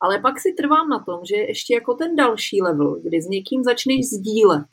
Ale 0.00 0.18
pak 0.18 0.40
si 0.40 0.52
trvám 0.52 0.88
na 0.88 0.98
tom, 0.98 1.20
že 1.24 1.36
ještě 1.36 1.74
jako 1.74 1.94
ten 1.94 2.16
další 2.16 2.62
level, 2.62 3.00
kdy 3.02 3.22
s 3.22 3.26
někým 3.26 3.64
začneš 3.64 4.06
sdílet 4.06 4.66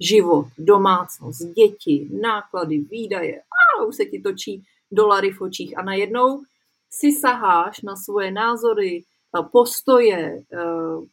život, 0.00 0.46
domácnost, 0.58 1.42
děti, 1.42 2.08
náklady, 2.22 2.78
výdaje, 2.78 3.40
a 3.40 3.84
už 3.84 3.96
se 3.96 4.04
ti 4.04 4.20
točí 4.20 4.64
dolary 4.90 5.30
v 5.30 5.40
očích 5.40 5.78
a 5.78 5.82
najednou 5.82 6.42
si 6.90 7.12
saháš 7.12 7.82
na 7.82 7.96
svoje 7.96 8.30
názory, 8.30 9.04
postoje, 9.52 10.42
eh, 10.52 11.06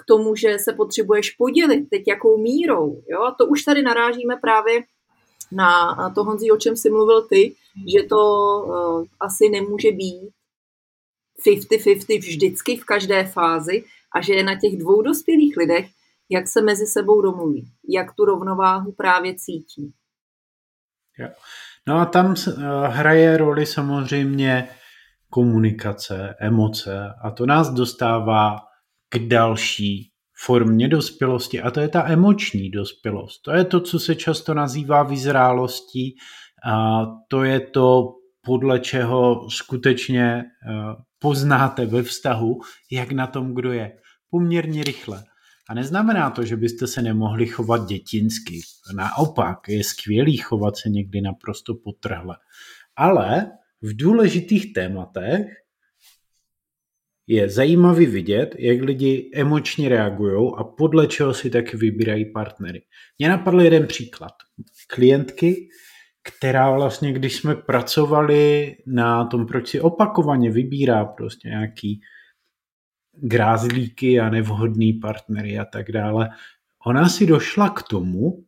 k 0.00 0.04
tomu, 0.06 0.36
že 0.36 0.58
se 0.58 0.72
potřebuješ 0.72 1.30
podělit, 1.30 1.86
teď 1.90 2.02
jakou 2.06 2.38
mírou. 2.38 3.02
Jo? 3.08 3.22
A 3.22 3.34
to 3.34 3.46
už 3.46 3.62
tady 3.62 3.82
narážíme 3.82 4.36
právě 4.36 4.82
na 5.52 5.94
to, 6.14 6.24
Honzi, 6.24 6.50
o 6.50 6.56
čem 6.56 6.76
jsi 6.76 6.90
mluvil 6.90 7.22
ty, 7.22 7.54
že 7.94 8.02
to 8.02 8.16
uh, 8.16 9.04
asi 9.20 9.48
nemůže 9.48 9.92
být 9.92 10.30
50-50 11.46 12.18
vždycky 12.18 12.76
v 12.76 12.84
každé 12.84 13.24
fázi 13.26 13.84
a 14.14 14.20
že 14.20 14.34
je 14.34 14.44
na 14.44 14.60
těch 14.60 14.76
dvou 14.76 15.02
dospělých 15.02 15.56
lidech, 15.56 15.86
jak 16.28 16.48
se 16.48 16.62
mezi 16.62 16.86
sebou 16.86 17.22
domluví, 17.22 17.68
jak 17.88 18.14
tu 18.14 18.24
rovnováhu 18.24 18.92
právě 18.92 19.34
cítí. 19.34 19.92
Yeah. 21.18 21.34
No 21.88 21.98
a 21.98 22.04
tam 22.04 22.34
eh, 22.48 22.52
hraje 22.88 23.36
roli 23.36 23.66
samozřejmě 23.66 24.68
komunikace, 25.30 26.34
emoce 26.40 27.08
a 27.24 27.30
to 27.30 27.46
nás 27.46 27.70
dostává 27.70 28.56
k 29.08 29.18
další 29.18 30.10
formě 30.44 30.88
dospělosti 30.88 31.62
a 31.62 31.70
to 31.70 31.80
je 31.80 31.88
ta 31.88 32.08
emoční 32.08 32.70
dospělost. 32.70 33.42
To 33.42 33.50
je 33.50 33.64
to, 33.64 33.80
co 33.80 33.98
se 33.98 34.14
často 34.14 34.54
nazývá 34.54 35.02
vyzrálostí 35.02 36.14
a 36.66 37.06
to 37.28 37.44
je 37.44 37.60
to, 37.60 38.08
podle 38.44 38.80
čeho 38.80 39.50
skutečně 39.50 40.24
eh, 40.34 40.44
poznáte 41.18 41.86
ve 41.86 42.02
vztahu, 42.02 42.58
jak 42.92 43.12
na 43.12 43.26
tom 43.26 43.54
kdo 43.54 43.72
je. 43.72 43.92
Poměrně 44.30 44.84
rychle. 44.84 45.24
A 45.70 45.74
neznamená 45.74 46.30
to, 46.30 46.44
že 46.44 46.56
byste 46.56 46.86
se 46.86 47.02
nemohli 47.02 47.46
chovat 47.46 47.86
dětinsky. 47.86 48.60
Naopak, 48.94 49.68
je 49.68 49.84
skvělý 49.84 50.36
chovat 50.36 50.76
se 50.76 50.88
někdy 50.88 51.20
naprosto 51.20 51.74
potrhle. 51.74 52.36
Ale 52.96 53.50
v 53.82 53.96
důležitých 53.96 54.72
tématech 54.72 55.46
je 57.26 57.48
zajímavý 57.48 58.06
vidět, 58.06 58.54
jak 58.58 58.80
lidi 58.80 59.30
emočně 59.34 59.88
reagují 59.88 60.52
a 60.56 60.64
podle 60.64 61.06
čeho 61.06 61.34
si 61.34 61.50
taky 61.50 61.76
vybírají 61.76 62.32
partnery. 62.32 62.82
Mně 63.18 63.28
napadl 63.28 63.60
jeden 63.60 63.86
příklad. 63.86 64.32
Klientky, 64.88 65.68
která 66.22 66.70
vlastně, 66.70 67.12
když 67.12 67.36
jsme 67.36 67.54
pracovali 67.54 68.76
na 68.86 69.24
tom, 69.24 69.46
proč 69.46 69.68
si 69.68 69.80
opakovaně 69.80 70.50
vybírá 70.50 71.04
prostě 71.04 71.48
nějaký 71.48 72.00
grázlíky 73.22 74.20
a 74.20 74.30
nevhodný 74.30 74.92
partnery 74.92 75.58
a 75.58 75.64
tak 75.64 75.92
dále. 75.92 76.30
ona 76.86 77.08
si 77.08 77.26
došla 77.26 77.70
k 77.70 77.82
tomu, 77.82 78.44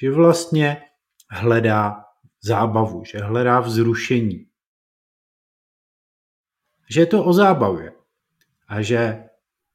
že 0.00 0.10
vlastně 0.10 0.82
hledá 1.30 2.04
zábavu, 2.42 3.04
že 3.04 3.18
hledá 3.18 3.60
vzrušení. 3.60 4.46
Že 6.90 7.00
je 7.00 7.06
to 7.06 7.24
o 7.24 7.32
zábavě 7.32 7.92
a 8.68 8.82
že 8.82 9.24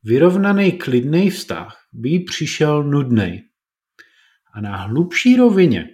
vyrovnaný 0.04 0.72
klidný 0.72 1.30
vztah 1.30 1.88
by 1.94 2.20
přišel 2.20 2.84
nudný. 2.84 3.44
A 4.54 4.62
na 4.62 4.76
hlubší 4.76 5.36
rovině, 5.36 5.90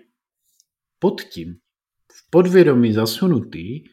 pod 1.00 1.22
tím, 1.22 1.58
v 2.12 2.30
podvědomí 2.30 2.94
zasunutý, 2.94 3.84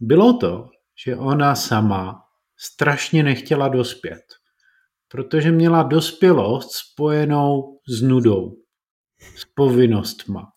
bylo 0.00 0.38
to, 0.38 0.70
že 1.04 1.16
ona 1.16 1.54
sama 1.54 2.23
strašně 2.56 3.22
nechtěla 3.22 3.68
dospět, 3.68 4.22
protože 5.08 5.52
měla 5.52 5.82
dospělost 5.82 6.70
spojenou 6.72 7.80
s 7.88 8.02
nudou, 8.02 8.56
s 9.36 9.44
povinnostma. 9.54 10.52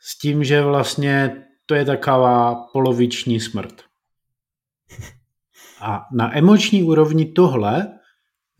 S 0.00 0.18
tím, 0.18 0.44
že 0.44 0.62
vlastně 0.62 1.46
to 1.66 1.74
je 1.74 1.84
taková 1.84 2.54
poloviční 2.72 3.40
smrt. 3.40 3.82
A 5.80 6.00
na 6.12 6.36
emoční 6.36 6.82
úrovni 6.82 7.32
tohle 7.32 7.98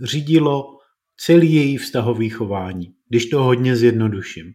řídilo 0.05 0.79
celý 1.17 1.55
její 1.55 1.77
vztahový 1.77 2.31
chování, 2.31 2.95
když 3.09 3.27
to 3.27 3.43
hodně 3.43 3.77
zjednoduším. 3.77 4.53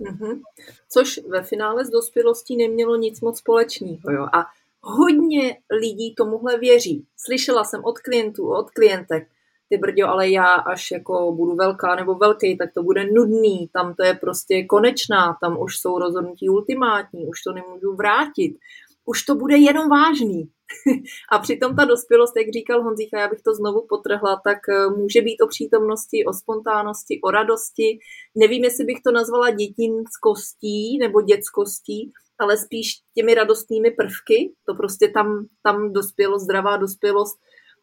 Mm-hmm. 0.00 0.40
Což 0.88 1.20
ve 1.28 1.42
finále 1.42 1.84
s 1.84 1.90
dospělostí 1.90 2.56
nemělo 2.56 2.96
nic 2.96 3.20
moc 3.20 3.38
společného. 3.38 4.10
Jo? 4.10 4.26
A 4.32 4.46
hodně 4.86 5.58
lidí 5.80 6.14
tomuhle 6.14 6.58
věří. 6.58 7.06
Slyšela 7.16 7.64
jsem 7.64 7.84
od 7.84 7.98
klientů, 7.98 8.48
od 8.48 8.70
klientek, 8.70 9.28
ty 9.68 9.78
brďo, 9.78 10.08
ale 10.08 10.30
já 10.30 10.52
až 10.52 10.90
jako 10.90 11.32
budu 11.32 11.54
velká 11.54 11.96
nebo 11.96 12.14
velký, 12.14 12.58
tak 12.58 12.70
to 12.74 12.82
bude 12.82 13.04
nudný, 13.04 13.68
tam 13.72 13.94
to 13.94 14.04
je 14.04 14.14
prostě 14.14 14.64
konečná, 14.64 15.36
tam 15.40 15.60
už 15.60 15.78
jsou 15.78 15.98
rozhodnutí 15.98 16.48
ultimátní, 16.48 17.26
už 17.26 17.42
to 17.42 17.52
nemůžu 17.52 17.94
vrátit, 17.96 18.56
už 19.04 19.22
to 19.22 19.34
bude 19.34 19.56
jenom 19.56 19.88
vážný. 19.88 20.50
a 21.32 21.38
přitom 21.38 21.76
ta 21.76 21.84
dospělost, 21.84 22.36
jak 22.36 22.52
říkal 22.52 22.82
Honzíka, 22.82 23.20
já 23.20 23.28
bych 23.28 23.42
to 23.42 23.54
znovu 23.54 23.86
potrhla, 23.88 24.40
tak 24.44 24.58
eh, 24.68 24.88
může 24.96 25.22
být 25.22 25.40
o 25.40 25.46
přítomnosti, 25.46 26.24
o 26.24 26.32
spontánnosti, 26.32 27.20
o 27.24 27.30
radosti. 27.30 27.98
Nevím, 28.34 28.64
jestli 28.64 28.84
bych 28.84 29.00
to 29.06 29.12
nazvala 29.12 29.50
dětinskostí 29.50 30.98
nebo 30.98 31.20
dětskostí, 31.22 32.12
ale 32.38 32.56
spíš 32.56 32.92
těmi 33.14 33.34
radostnými 33.34 33.90
prvky. 33.90 34.52
To 34.66 34.74
prostě 34.74 35.08
tam, 35.08 35.46
tam 35.62 35.92
dospělost, 35.92 36.44
zdravá 36.44 36.76
dospělost 36.76 37.38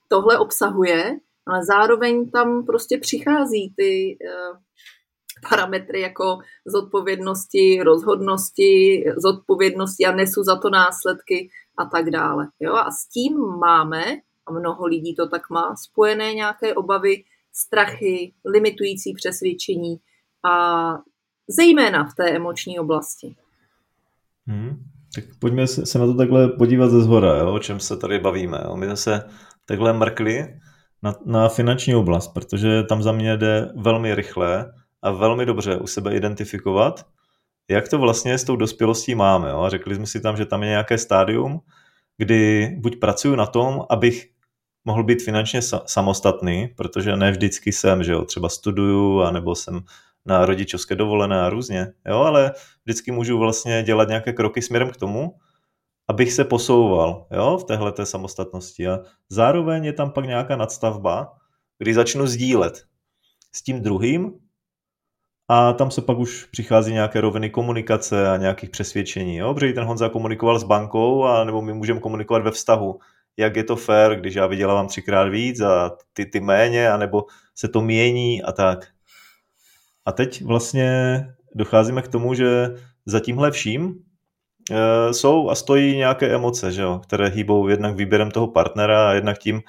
tohle 0.08 0.40
obsahuje, 0.40 1.18
ale 1.48 1.66
zároveň 1.66 2.30
tam 2.32 2.66
prostě 2.66 2.98
přichází 2.98 3.74
ty 3.78 4.18
uh, 4.22 4.58
parametry 5.50 6.02
jako 6.02 6.38
zodpovědnosti, 6.66 7.84
rozhodnosti, 7.84 9.04
zodpovědnosti 9.18 10.06
a 10.06 10.16
nesu 10.16 10.44
za 10.44 10.56
to 10.56 10.70
následky 10.70 11.50
a 11.78 11.86
tak 11.86 12.10
dále. 12.10 12.48
Jo? 12.60 12.74
A 12.74 12.92
s 12.92 13.08
tím 13.08 13.38
máme, 13.38 14.04
a 14.46 14.52
mnoho 14.52 14.86
lidí 14.86 15.16
to 15.16 15.30
tak 15.30 15.50
má, 15.50 15.76
spojené 15.76 16.34
nějaké 16.34 16.74
obavy, 16.74 17.24
strachy, 17.54 18.34
limitující 18.46 19.14
přesvědčení 19.14 19.98
a 20.46 20.94
zejména 21.48 22.06
v 22.06 22.16
té 22.16 22.30
emoční 22.30 22.80
oblasti. 22.80 23.36
Hmm. 24.48 24.84
Tak 25.16 25.24
pojďme 25.40 25.68
se 25.68 26.00
na 26.00 26.06
to 26.06 26.14
takhle 26.14 26.48
podívat 26.48 26.90
ze 26.90 27.02
zhora, 27.02 27.38
jo, 27.38 27.54
o 27.54 27.60
čem 27.60 27.80
se 27.80 27.98
tady 27.98 28.20
bavíme. 28.20 28.62
Jo. 28.64 28.78
My 28.78 28.86
jsme 28.86 28.96
se 28.96 29.24
takhle 29.66 29.94
mrkli 29.94 30.60
na, 31.04 31.16
na 31.26 31.50
finanční 31.50 31.96
oblast, 31.96 32.28
protože 32.28 32.84
tam 32.84 33.04
za 33.04 33.12
mě 33.12 33.38
jde 33.38 33.70
velmi 33.76 34.16
rychle 34.16 34.74
a 35.02 35.12
velmi 35.12 35.46
dobře 35.46 35.78
u 35.78 35.88
sebe 35.88 36.16
identifikovat, 36.16 37.06
jak 37.70 37.90
to 37.90 38.00
vlastně 38.00 38.38
s 38.38 38.44
tou 38.44 38.56
dospělostí 38.56 39.16
máme. 39.16 39.50
Jo. 39.50 39.62
A 39.62 39.70
řekli 39.70 39.96
jsme 39.96 40.06
si 40.06 40.22
tam, 40.22 40.38
že 40.38 40.46
tam 40.46 40.64
je 40.64 40.70
nějaké 40.70 40.98
stádium, 40.98 41.60
kdy 42.18 42.70
buď 42.80 43.00
pracuju 43.00 43.36
na 43.36 43.46
tom, 43.46 43.82
abych 43.90 44.30
mohl 44.86 45.04
být 45.04 45.22
finančně 45.22 45.62
samostatný, 45.86 46.68
protože 46.76 47.18
ne 47.18 47.32
vždycky 47.32 47.72
jsem, 47.72 48.04
že 48.04 48.12
jo, 48.12 48.26
třeba 48.26 48.50
studuju, 48.50 49.22
anebo 49.22 49.56
jsem 49.56 49.84
na 50.26 50.46
rodičovské 50.46 50.96
dovolené 50.96 51.42
a 51.42 51.50
různě, 51.50 51.88
jo, 52.08 52.18
ale 52.20 52.52
vždycky 52.86 53.12
můžu 53.12 53.38
vlastně 53.38 53.84
dělat 53.84 54.08
nějaké 54.08 54.34
kroky 54.34 54.62
směrem 54.62 54.90
k 54.92 54.98
tomu, 54.98 55.36
abych 56.08 56.34
se 56.34 56.44
posouval 56.44 57.28
jo, 57.32 57.58
v 57.58 57.64
téhle 57.64 57.92
té 57.92 58.06
samostatnosti. 58.06 58.88
A 58.88 59.00
zároveň 59.30 59.86
je 59.86 59.94
tam 59.94 60.12
pak 60.12 60.26
nějaká 60.26 60.56
nadstavba, 60.56 61.34
kdy 61.78 61.94
začnu 61.94 62.28
sdílet 62.28 62.84
s 63.52 63.64
tím 63.64 63.82
druhým 63.82 64.34
a 65.48 65.74
tam 65.74 65.92
se 65.92 66.02
pak 66.02 66.18
už 66.18 66.46
přichází 66.46 66.94
nějaké 66.94 67.22
roviny 67.22 67.50
komunikace 67.50 68.30
a 68.30 68.38
nějakých 68.38 68.70
přesvědčení. 68.70 69.38
Jo? 69.38 69.54
Protože 69.54 69.74
ten 69.74 69.84
Honza 69.84 70.10
komunikoval 70.10 70.60
s 70.60 70.64
bankou, 70.64 71.24
a 71.24 71.44
nebo 71.44 71.62
my 71.62 71.74
můžeme 71.74 72.00
komunikovat 72.00 72.44
ve 72.44 72.52
vztahu. 72.52 73.00
Jak 73.38 73.56
je 73.56 73.64
to 73.64 73.76
fair, 73.76 74.16
když 74.16 74.36
já 74.36 74.48
vydělávám 74.48 74.88
třikrát 74.88 75.24
víc 75.24 75.62
a 75.62 75.98
ty, 76.14 76.26
ty 76.26 76.40
méně, 76.40 76.90
anebo 76.90 77.26
se 77.56 77.68
to 77.68 77.82
mění 77.82 78.44
a 78.44 78.52
tak. 78.52 78.88
A 80.06 80.12
teď 80.12 80.44
vlastně 80.44 81.20
docházíme 81.56 82.02
k 82.02 82.08
tomu, 82.08 82.34
že 82.34 82.76
za 83.06 83.20
tímhle 83.20 83.52
vším 83.52 84.04
e, 84.72 85.14
jsou 85.14 85.50
a 85.50 85.56
stojí 85.56 85.98
nějaké 85.98 86.28
emoce, 86.28 86.72
že 86.72 86.82
jo, 86.82 87.02
které 87.04 87.28
hýbou 87.28 87.68
jednak 87.68 87.96
výběrem 87.96 88.32
toho 88.32 88.48
partnera 88.48 89.10
a 89.10 89.14
jednak 89.14 89.38
tím 89.38 89.62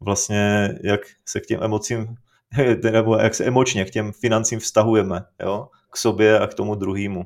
vlastně, 0.00 0.74
jak 0.82 1.00
se 1.28 1.40
k 1.40 1.46
těm 1.46 1.62
emocím, 1.62 2.14
nebo 2.92 3.16
jak 3.16 3.34
se 3.34 3.44
emočně 3.44 3.84
k 3.84 3.90
těm 3.90 4.12
financím 4.12 4.58
vztahujeme, 4.58 5.24
jo, 5.42 5.68
k 5.90 5.96
sobě 5.96 6.38
a 6.38 6.46
k 6.46 6.54
tomu 6.54 6.74
druhému. 6.74 7.24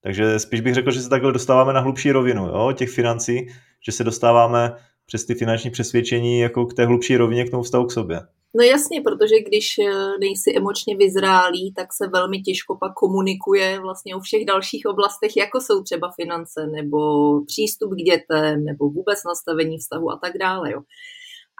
Takže 0.00 0.38
spíš 0.38 0.60
bych 0.60 0.74
řekl, 0.74 0.90
že 0.90 1.00
se 1.00 1.08
takhle 1.08 1.32
dostáváme 1.32 1.72
na 1.72 1.80
hlubší 1.80 2.12
rovinu 2.12 2.46
jo, 2.46 2.72
těch 2.72 2.90
financí, 2.90 3.46
že 3.86 3.92
se 3.92 4.04
dostáváme 4.04 4.72
přes 5.06 5.24
ty 5.24 5.34
finanční 5.34 5.70
přesvědčení 5.70 6.40
jako 6.40 6.66
k 6.66 6.74
té 6.74 6.86
hlubší 6.86 7.16
rovině 7.16 7.44
k 7.44 7.50
tomu 7.50 7.62
vztahu 7.62 7.84
k 7.84 7.92
sobě. 7.92 8.20
No 8.54 8.64
jasně, 8.64 9.00
protože 9.00 9.40
když 9.40 9.78
eh, 9.78 10.18
nejsi 10.20 10.56
emočně 10.56 10.96
vyzrálý, 10.96 11.72
tak 11.72 11.86
se 11.92 12.08
velmi 12.08 12.40
těžko 12.40 12.76
pak 12.80 12.92
komunikuje 12.94 13.80
vlastně 13.80 14.16
o 14.16 14.20
všech 14.20 14.44
dalších 14.44 14.86
oblastech, 14.86 15.36
jako 15.36 15.60
jsou 15.60 15.82
třeba 15.82 16.12
finance, 16.20 16.66
nebo 16.66 16.98
přístup 17.46 17.90
k 17.92 18.04
dětem, 18.10 18.64
nebo 18.64 18.90
vůbec 18.90 19.18
nastavení 19.24 19.78
vztahu 19.78 20.10
a 20.10 20.18
tak 20.22 20.38
dále. 20.38 20.72
Jo. 20.72 20.80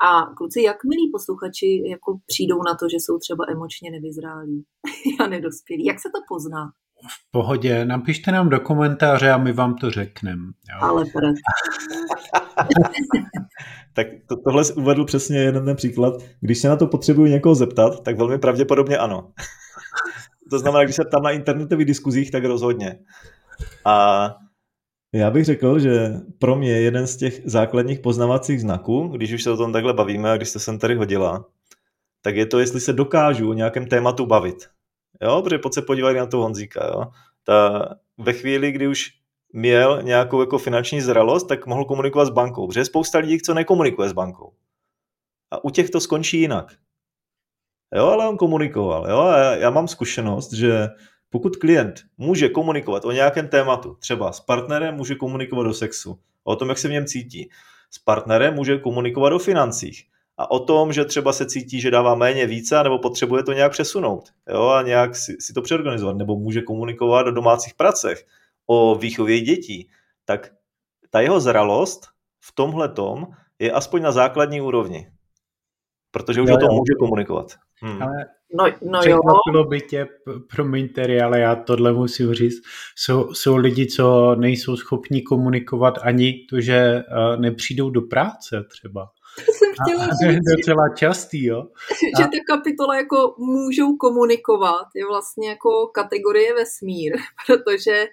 A 0.09 0.35
kluci, 0.37 0.63
jak 0.63 0.85
milí 0.85 1.11
posluchači 1.13 1.83
jako 1.87 2.19
přijdou 2.27 2.63
na 2.63 2.75
to, 2.75 2.89
že 2.89 2.97
jsou 2.97 3.19
třeba 3.19 3.45
emočně 3.49 3.91
nevyzrálí 3.91 4.65
a 5.21 5.27
nedospělí? 5.27 5.85
Jak 5.85 6.01
se 6.01 6.09
to 6.15 6.21
pozná? 6.29 6.65
V 7.09 7.31
pohodě, 7.31 7.85
napište 7.85 8.33
nám 8.33 8.49
do 8.49 8.61
komentáře 8.61 9.31
a 9.31 9.39
my 9.39 9.53
vám 9.53 9.75
to 9.75 9.91
řekneme. 9.91 10.43
Ale 10.81 11.05
tak 13.95 14.07
to, 14.29 14.37
tohle 14.37 14.65
uvedl 14.75 15.05
přesně 15.05 15.39
jeden 15.39 15.65
ten 15.65 15.77
příklad. 15.77 16.15
Když 16.41 16.59
se 16.59 16.69
na 16.69 16.77
to 16.77 16.87
potřebuji 16.87 17.31
někoho 17.31 17.55
zeptat, 17.55 18.03
tak 18.03 18.19
velmi 18.19 18.39
pravděpodobně 18.39 18.99
ano. 18.99 19.33
to 20.51 20.59
znamená, 20.59 20.85
když 20.85 20.97
se 20.97 21.05
tam 21.05 21.23
na 21.23 21.31
internetových 21.31 21.87
diskuzích, 21.87 22.31
tak 22.31 22.45
rozhodně. 22.45 22.99
A 23.85 24.29
já 25.13 25.31
bych 25.31 25.45
řekl, 25.45 25.79
že 25.79 26.15
pro 26.39 26.57
mě 26.57 26.71
jeden 26.71 27.07
z 27.07 27.17
těch 27.17 27.41
základních 27.45 28.01
poznavacích 28.01 28.61
znaků, 28.61 29.09
když 29.09 29.33
už 29.33 29.43
se 29.43 29.51
o 29.51 29.57
tom 29.57 29.73
takhle 29.73 29.95
bavíme 29.95 30.31
a 30.31 30.37
když 30.37 30.49
jste 30.49 30.59
sem 30.59 30.79
tady 30.79 30.95
hodila, 30.95 31.45
tak 32.23 32.37
je 32.37 32.47
to, 32.47 32.59
jestli 32.59 32.81
se 32.81 32.93
dokážu 32.93 33.51
o 33.51 33.55
nějakém 33.55 33.87
tématu 33.87 34.27
bavit. 34.27 34.57
Jo, 35.23 35.43
protože 35.43 35.59
pojď 35.59 35.75
se 35.75 35.83
podívat 35.83 36.13
na 36.13 36.27
to 36.27 36.39
Honzíka. 36.39 36.87
Jo. 36.87 37.05
Ta, 37.45 37.89
ve 38.19 38.33
chvíli, 38.33 38.73
kdy 38.73 38.89
už 38.89 39.11
měl 39.53 40.03
nějakou 40.03 40.41
jako 40.41 40.59
finanční 40.59 41.01
zralost, 41.01 41.49
tak 41.49 41.67
mohl 41.67 41.85
komunikovat 41.85 42.25
s 42.25 42.31
bankou. 42.31 42.67
Protože 42.67 42.81
je 42.81 42.85
spousta 42.85 43.19
lidí, 43.19 43.41
co 43.41 43.55
nekomunikuje 43.55 44.09
s 44.09 44.13
bankou. 44.13 44.53
A 45.51 45.65
u 45.65 45.71
těch 45.71 45.91
to 45.91 46.01
skončí 46.01 46.41
jinak. 46.41 46.73
Jo, 47.95 48.07
ale 48.07 48.29
on 48.29 48.37
komunikoval. 48.37 49.11
Jo, 49.11 49.21
a 49.21 49.39
já, 49.39 49.57
já 49.57 49.71
mám 49.71 49.89
zkušenost, 49.89 50.53
že 50.53 50.89
pokud 51.31 51.57
klient 51.57 52.03
může 52.19 52.49
komunikovat 52.49 53.05
o 53.05 53.13
nějakém 53.13 53.49
tématu, 53.49 53.95
třeba 53.95 54.33
s 54.33 54.41
partnerem 54.41 54.95
může 54.95 55.15
komunikovat 55.15 55.67
o 55.67 55.75
sexu, 55.75 56.19
o 56.45 56.57
tom, 56.57 56.69
jak 56.69 56.79
se 56.79 56.89
v 56.89 56.91
něm 56.91 57.07
cítí, 57.07 57.51
s 57.91 57.99
partnerem 57.99 58.55
může 58.55 58.79
komunikovat 58.79 59.33
o 59.33 59.39
financích 59.39 60.05
a 60.39 60.51
o 60.51 60.59
tom, 60.59 60.93
že 60.93 61.05
třeba 61.05 61.33
se 61.33 61.47
cítí, 61.47 61.81
že 61.81 61.91
dává 61.91 62.15
méně 62.15 62.47
více, 62.47 62.83
nebo 62.83 62.99
potřebuje 62.99 63.43
to 63.43 63.53
nějak 63.53 63.73
přesunout 63.73 64.29
jo, 64.49 64.69
a 64.69 64.83
nějak 64.83 65.17
si, 65.17 65.37
si 65.41 65.53
to 65.53 65.63
přeorganizovat, 65.63 66.17
nebo 66.17 66.37
může 66.37 66.63
komunikovat 66.63 67.27
o 67.27 67.31
domácích 67.31 67.75
pracech, 67.75 68.27
o 68.67 68.95
výchově 68.95 69.41
dětí, 69.41 69.89
tak 70.25 70.53
ta 71.11 71.21
jeho 71.21 71.41
zralost 71.41 72.07
v 72.41 72.53
tomhle 72.55 72.89
tom 72.89 73.27
je 73.59 73.73
aspoň 73.73 74.03
na 74.03 74.13
základní 74.13 74.61
úrovni. 74.61 75.11
protože 76.11 76.43
už 76.43 76.49
jo, 76.49 76.55
o 76.55 76.59
tom 76.59 76.69
jo. 76.71 76.77
může 76.77 76.93
komunikovat. 76.99 77.53
Hmm. 77.83 78.03
Ale 78.03 78.27
no, 78.55 78.65
no 78.83 79.01
překvapilo 79.01 79.65
by 79.69 79.81
tě, 79.81 80.09
promiň 80.55 80.89
Terry, 80.89 81.21
ale 81.21 81.41
já 81.41 81.57
tohle 81.57 81.93
musím 81.93 82.35
říct, 82.35 82.63
jsou, 82.97 83.35
jsou 83.35 83.57
lidi, 83.57 83.87
co 83.87 84.35
nejsou 84.35 84.77
schopni 84.77 85.23
komunikovat 85.23 85.99
ani 86.03 86.47
to, 86.51 86.61
že 86.61 87.03
uh, 87.11 87.41
nepřijdou 87.41 87.91
do 87.91 88.03
práce 88.03 88.65
třeba. 88.71 89.11
To 89.47 89.53
jsem 89.53 89.73
chtěla 89.73 90.05
a, 90.05 90.33
říct. 90.33 90.45
docela 90.57 90.89
častý, 90.97 91.45
jo. 91.45 91.67
Že 92.19 92.25
ta 92.25 92.39
kapitola 92.47 92.97
jako 92.97 93.35
můžou 93.39 93.97
komunikovat 93.97 94.87
je 94.95 95.07
vlastně 95.07 95.49
jako 95.49 95.87
kategorie 95.95 96.55
vesmír, 96.55 97.13
protože 97.47 98.07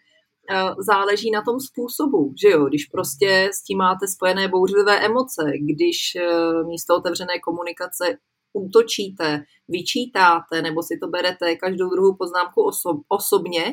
záleží 0.80 1.32
na 1.32 1.42
tom 1.42 1.60
způsobu, 1.60 2.34
že 2.42 2.50
jo, 2.50 2.66
když 2.66 2.86
prostě 2.86 3.50
s 3.54 3.64
tím 3.64 3.78
máte 3.78 4.08
spojené 4.08 4.48
bouřlivé 4.48 5.00
emoce, 5.00 5.52
když 5.74 6.16
e, 6.16 6.24
místo 6.64 6.96
otevřené 6.96 7.40
komunikace 7.40 8.18
útočíte, 8.54 9.44
vyčítáte 9.68 10.62
nebo 10.62 10.84
si 10.84 10.98
to 11.02 11.08
berete 11.08 11.56
každou 11.56 11.90
druhou 11.90 12.16
poznámku 12.16 12.64
osob, 12.64 12.98
osobně, 13.08 13.66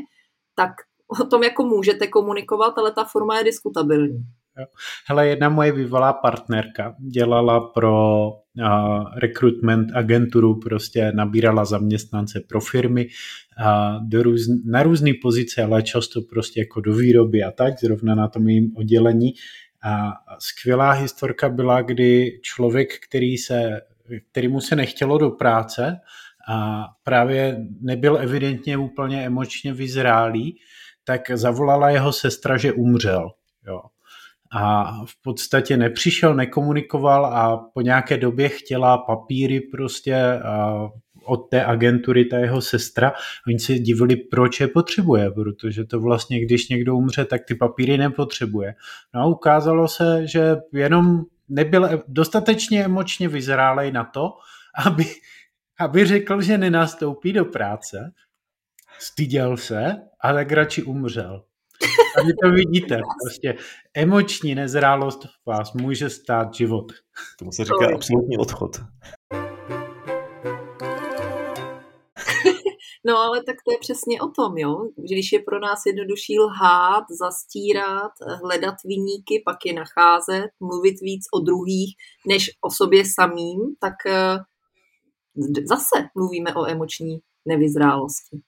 tak 0.54 0.70
o 1.20 1.24
tom 1.24 1.42
jako 1.42 1.64
můžete 1.64 2.06
komunikovat, 2.06 2.78
ale 2.78 2.92
ta 2.92 3.04
forma 3.04 3.38
je 3.38 3.44
diskutabilní. 3.44 4.18
Hele, 5.06 5.28
jedna 5.28 5.48
moje 5.48 5.72
bývalá 5.72 6.12
partnerka 6.12 6.94
dělala 6.98 7.60
pro 7.60 8.28
uh, 8.28 9.04
recruitment 9.16 9.88
agenturu, 9.94 10.60
prostě 10.60 11.12
nabírala 11.12 11.64
zaměstnance 11.64 12.40
pro 12.48 12.60
firmy 12.60 13.06
uh, 13.06 14.08
do 14.08 14.22
růz, 14.22 14.40
na 14.64 14.82
různé 14.82 15.10
pozice, 15.22 15.62
ale 15.62 15.82
často 15.82 16.20
prostě 16.22 16.60
jako 16.60 16.80
do 16.80 16.94
výroby 16.94 17.42
a 17.42 17.50
tak, 17.50 17.80
zrovna 17.80 18.14
na 18.14 18.28
tom 18.28 18.48
jejím 18.48 18.72
oddělení. 18.76 19.32
A 19.82 20.12
skvělá 20.38 20.90
historka 20.90 21.48
byla, 21.48 21.82
kdy 21.82 22.40
člověk, 22.42 22.88
který 23.08 23.36
se, 23.36 23.80
kterýmu 24.32 24.60
se 24.60 24.76
nechtělo 24.76 25.18
do 25.18 25.30
práce 25.30 26.00
a 26.48 26.86
právě 27.04 27.66
nebyl 27.80 28.16
evidentně 28.16 28.76
úplně 28.76 29.26
emočně 29.26 29.72
vyzrálý, 29.72 30.56
tak 31.04 31.30
zavolala 31.30 31.90
jeho 31.90 32.12
sestra, 32.12 32.56
že 32.56 32.72
umřel. 32.72 33.30
Jo 33.66 33.80
a 34.52 34.92
v 35.04 35.22
podstatě 35.22 35.76
nepřišel, 35.76 36.34
nekomunikoval 36.34 37.26
a 37.26 37.56
po 37.74 37.80
nějaké 37.80 38.16
době 38.16 38.48
chtěla 38.48 38.98
papíry 38.98 39.60
prostě 39.60 40.40
od 41.24 41.36
té 41.36 41.64
agentury, 41.64 42.24
ta 42.24 42.38
jeho 42.38 42.60
sestra. 42.60 43.12
Oni 43.46 43.58
se 43.58 43.74
divili, 43.74 44.16
proč 44.16 44.60
je 44.60 44.68
potřebuje, 44.68 45.30
protože 45.30 45.84
to 45.84 46.00
vlastně, 46.00 46.40
když 46.40 46.68
někdo 46.68 46.96
umře, 46.96 47.24
tak 47.24 47.44
ty 47.44 47.54
papíry 47.54 47.98
nepotřebuje. 47.98 48.74
No 49.14 49.20
a 49.20 49.26
ukázalo 49.26 49.88
se, 49.88 50.26
že 50.26 50.56
jenom 50.72 51.22
nebyl 51.48 52.02
dostatečně 52.08 52.84
emočně 52.84 53.28
vyzrálej 53.28 53.92
na 53.92 54.04
to, 54.04 54.32
aby, 54.86 55.04
aby 55.78 56.06
řekl, 56.06 56.42
že 56.42 56.58
nenastoupí 56.58 57.32
do 57.32 57.44
práce, 57.44 58.12
styděl 58.98 59.56
se 59.56 59.96
a 60.20 60.32
tak 60.32 60.52
radši 60.52 60.82
umřel. 60.82 61.44
A 62.18 62.22
vy 62.26 62.32
to 62.42 62.50
vidíte, 62.50 63.00
prostě 63.24 63.54
emoční 63.94 64.54
nezrálost 64.54 65.18
vás 65.46 65.72
může 65.72 66.10
stát 66.10 66.54
život. 66.54 66.92
Tomu 67.38 67.52
se 67.52 67.64
říká 67.64 67.94
absolutní 67.94 68.38
odchod. 68.38 68.70
No 73.06 73.16
ale 73.16 73.42
tak 73.44 73.56
to 73.66 73.72
je 73.72 73.78
přesně 73.80 74.20
o 74.20 74.28
tom, 74.28 74.58
jo. 74.58 74.88
Když 74.96 75.32
je 75.32 75.38
pro 75.38 75.60
nás 75.60 75.86
jednodušší 75.86 76.38
lhát, 76.38 77.04
zastírat, 77.20 78.12
hledat 78.42 78.74
vyníky, 78.84 79.42
pak 79.44 79.56
je 79.66 79.72
nacházet, 79.72 80.50
mluvit 80.60 81.00
víc 81.00 81.24
o 81.34 81.40
druhých 81.40 81.94
než 82.26 82.50
o 82.60 82.70
sobě 82.70 83.04
samým, 83.18 83.60
tak 83.78 83.94
eh, 84.06 84.38
zase 85.64 86.08
mluvíme 86.14 86.54
o 86.54 86.66
emoční 86.66 87.18
nevyzrálosti. 87.46 88.40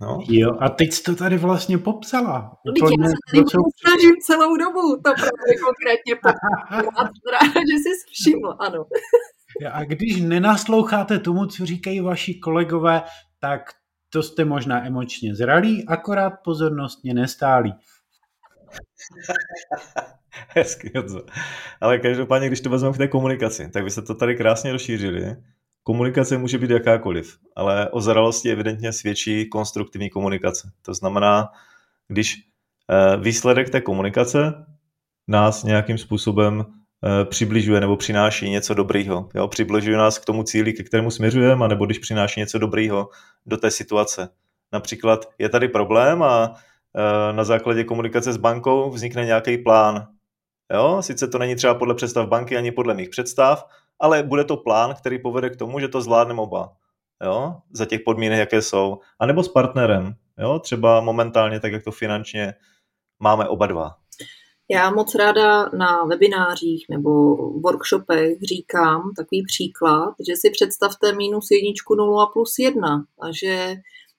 No. 0.00 0.18
Jo, 0.28 0.56
a 0.60 0.68
teď 0.68 0.92
jsi 0.92 1.02
to 1.02 1.14
tady 1.16 1.38
vlastně 1.38 1.78
popsala. 1.78 2.56
No, 2.66 2.72
já 3.02 3.08
se 3.08 3.14
tady 3.30 3.44
co... 3.44 3.58
snažím 3.86 4.14
celou 4.22 4.56
dobu 4.56 4.96
to 4.96 5.12
právě 5.14 5.54
konkrétně 5.64 6.14
popsat. 6.22 7.10
Ráda, 7.32 7.60
že 7.60 7.78
jsi 7.78 7.90
všiml, 8.12 8.56
ano. 8.58 8.84
A 9.72 9.84
když 9.84 10.20
nenasloucháte 10.20 11.18
tomu, 11.18 11.46
co 11.46 11.66
říkají 11.66 12.00
vaši 12.00 12.34
kolegové, 12.34 13.02
tak 13.40 13.60
to 14.10 14.22
jste 14.22 14.44
možná 14.44 14.86
emočně 14.86 15.34
zralí, 15.34 15.84
akorát 15.88 16.30
pozornostně 16.44 17.14
nestálí. 17.14 17.74
Hezky, 20.48 20.92
Ale 21.80 21.98
každopádně, 21.98 22.48
když 22.48 22.60
to 22.60 22.70
vezmeme 22.70 22.94
v 22.94 22.98
té 22.98 23.08
komunikaci, 23.08 23.70
tak 23.70 23.84
vy 23.84 23.90
jste 23.90 24.02
to 24.02 24.14
tady 24.14 24.36
krásně 24.36 24.72
rozšířili. 24.72 25.36
Komunikace 25.86 26.38
může 26.38 26.58
být 26.58 26.70
jakákoliv, 26.70 27.38
ale 27.56 27.88
o 27.90 28.00
zralosti 28.00 28.50
evidentně 28.50 28.92
svědčí 28.92 29.48
konstruktivní 29.48 30.10
komunikace. 30.10 30.70
To 30.82 30.94
znamená, 30.94 31.48
když 32.08 32.36
eh, 32.90 33.16
výsledek 33.16 33.70
té 33.70 33.80
komunikace 33.80 34.66
nás 35.28 35.64
nějakým 35.64 35.98
způsobem 35.98 36.64
eh, 36.66 37.24
přibližuje 37.24 37.80
nebo 37.80 37.96
přináší 37.96 38.50
něco 38.50 38.74
dobrýho. 38.74 39.28
Jo? 39.34 39.48
Přibližuje 39.48 39.96
nás 39.96 40.18
k 40.18 40.24
tomu 40.24 40.42
cíli, 40.42 40.72
ke 40.72 40.82
kterému 40.82 41.10
směřujeme, 41.10 41.68
nebo 41.68 41.86
když 41.86 41.98
přináší 41.98 42.40
něco 42.40 42.58
dobrýho 42.58 43.08
do 43.46 43.56
té 43.56 43.70
situace. 43.70 44.28
Například 44.72 45.28
je 45.38 45.48
tady 45.48 45.68
problém 45.68 46.22
a 46.22 46.54
eh, 46.54 47.32
na 47.32 47.44
základě 47.44 47.84
komunikace 47.84 48.32
s 48.32 48.36
bankou 48.36 48.90
vznikne 48.90 49.24
nějaký 49.24 49.58
plán. 49.58 50.06
Jo? 50.74 51.02
Sice 51.02 51.28
to 51.28 51.38
není 51.38 51.56
třeba 51.56 51.74
podle 51.74 51.94
představ 51.94 52.28
banky 52.28 52.56
ani 52.56 52.72
podle 52.72 52.94
mých 52.94 53.08
představ, 53.08 53.66
ale 54.04 54.22
bude 54.22 54.44
to 54.44 54.56
plán, 54.56 54.94
který 54.94 55.18
povede 55.18 55.50
k 55.50 55.56
tomu, 55.56 55.80
že 55.80 55.88
to 55.88 56.00
zvládneme 56.00 56.42
oba. 56.42 56.72
Jo? 57.24 57.56
Za 57.72 57.84
těch 57.84 58.00
podmínek, 58.00 58.38
jaké 58.38 58.62
jsou. 58.62 58.98
A 59.20 59.26
nebo 59.26 59.42
s 59.42 59.48
partnerem. 59.48 60.14
Jo? 60.38 60.58
Třeba 60.58 61.00
momentálně, 61.00 61.60
tak 61.60 61.72
jak 61.72 61.84
to 61.84 61.92
finančně 61.92 62.54
máme 63.18 63.48
oba 63.48 63.66
dva. 63.66 63.96
Já 64.70 64.90
moc 64.90 65.14
ráda 65.14 65.68
na 65.78 66.04
webinářích 66.04 66.86
nebo 66.90 67.36
workshopech 67.60 68.38
říkám 68.48 69.10
takový 69.16 69.44
příklad, 69.46 70.14
že 70.28 70.36
si 70.36 70.50
představte 70.50 71.12
minus 71.12 71.50
jedničku, 71.50 71.94
nulu 71.94 72.20
a 72.20 72.26
plus 72.26 72.58
jedna 72.58 73.04
a 73.20 73.26
že 73.42 73.74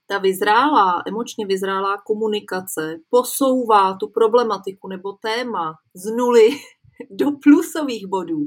ta 0.08 0.18
vyzrálá, 0.18 1.04
emočně 1.08 1.46
vyzrálá 1.46 1.98
komunikace 2.06 2.96
posouvá 3.10 3.94
tu 3.94 4.08
problematiku 4.08 4.88
nebo 4.88 5.14
téma 5.14 5.74
z 5.94 6.16
nuly 6.16 6.50
do 7.10 7.26
plusových 7.44 8.08
bodů. 8.08 8.40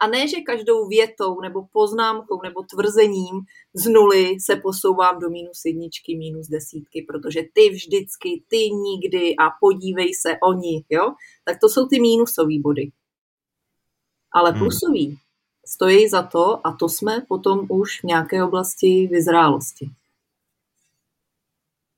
A 0.00 0.06
ne, 0.06 0.28
že 0.28 0.40
každou 0.40 0.88
větou 0.88 1.40
nebo 1.40 1.66
poznámkou 1.72 2.40
nebo 2.42 2.62
tvrzením 2.62 3.40
z 3.74 3.88
nuly 3.88 4.40
se 4.40 4.56
posouvám 4.56 5.18
do 5.18 5.30
minus 5.30 5.64
jedničky, 5.66 6.16
minus 6.16 6.46
desítky, 6.46 7.06
protože 7.08 7.42
ty 7.52 7.70
vždycky, 7.70 8.42
ty 8.48 8.70
nikdy 8.70 9.36
a 9.36 9.50
podívej 9.60 10.14
se 10.14 10.36
oni, 10.42 10.84
jo? 10.90 11.14
Tak 11.44 11.60
to 11.60 11.68
jsou 11.68 11.86
ty 11.86 12.00
mínusové 12.00 12.58
body. 12.60 12.90
Ale 14.32 14.50
hmm. 14.50 14.58
plusový 14.58 15.06
hmm. 15.06 15.16
stojí 15.66 16.08
za 16.08 16.22
to 16.22 16.66
a 16.66 16.72
to 16.72 16.88
jsme 16.88 17.24
potom 17.28 17.66
už 17.68 18.00
v 18.00 18.04
nějaké 18.04 18.44
oblasti 18.44 19.06
vyzrálosti. 19.06 19.90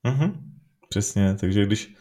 Mhm, 0.02 0.50
přesně, 0.88 1.36
takže 1.40 1.66
když 1.66 1.94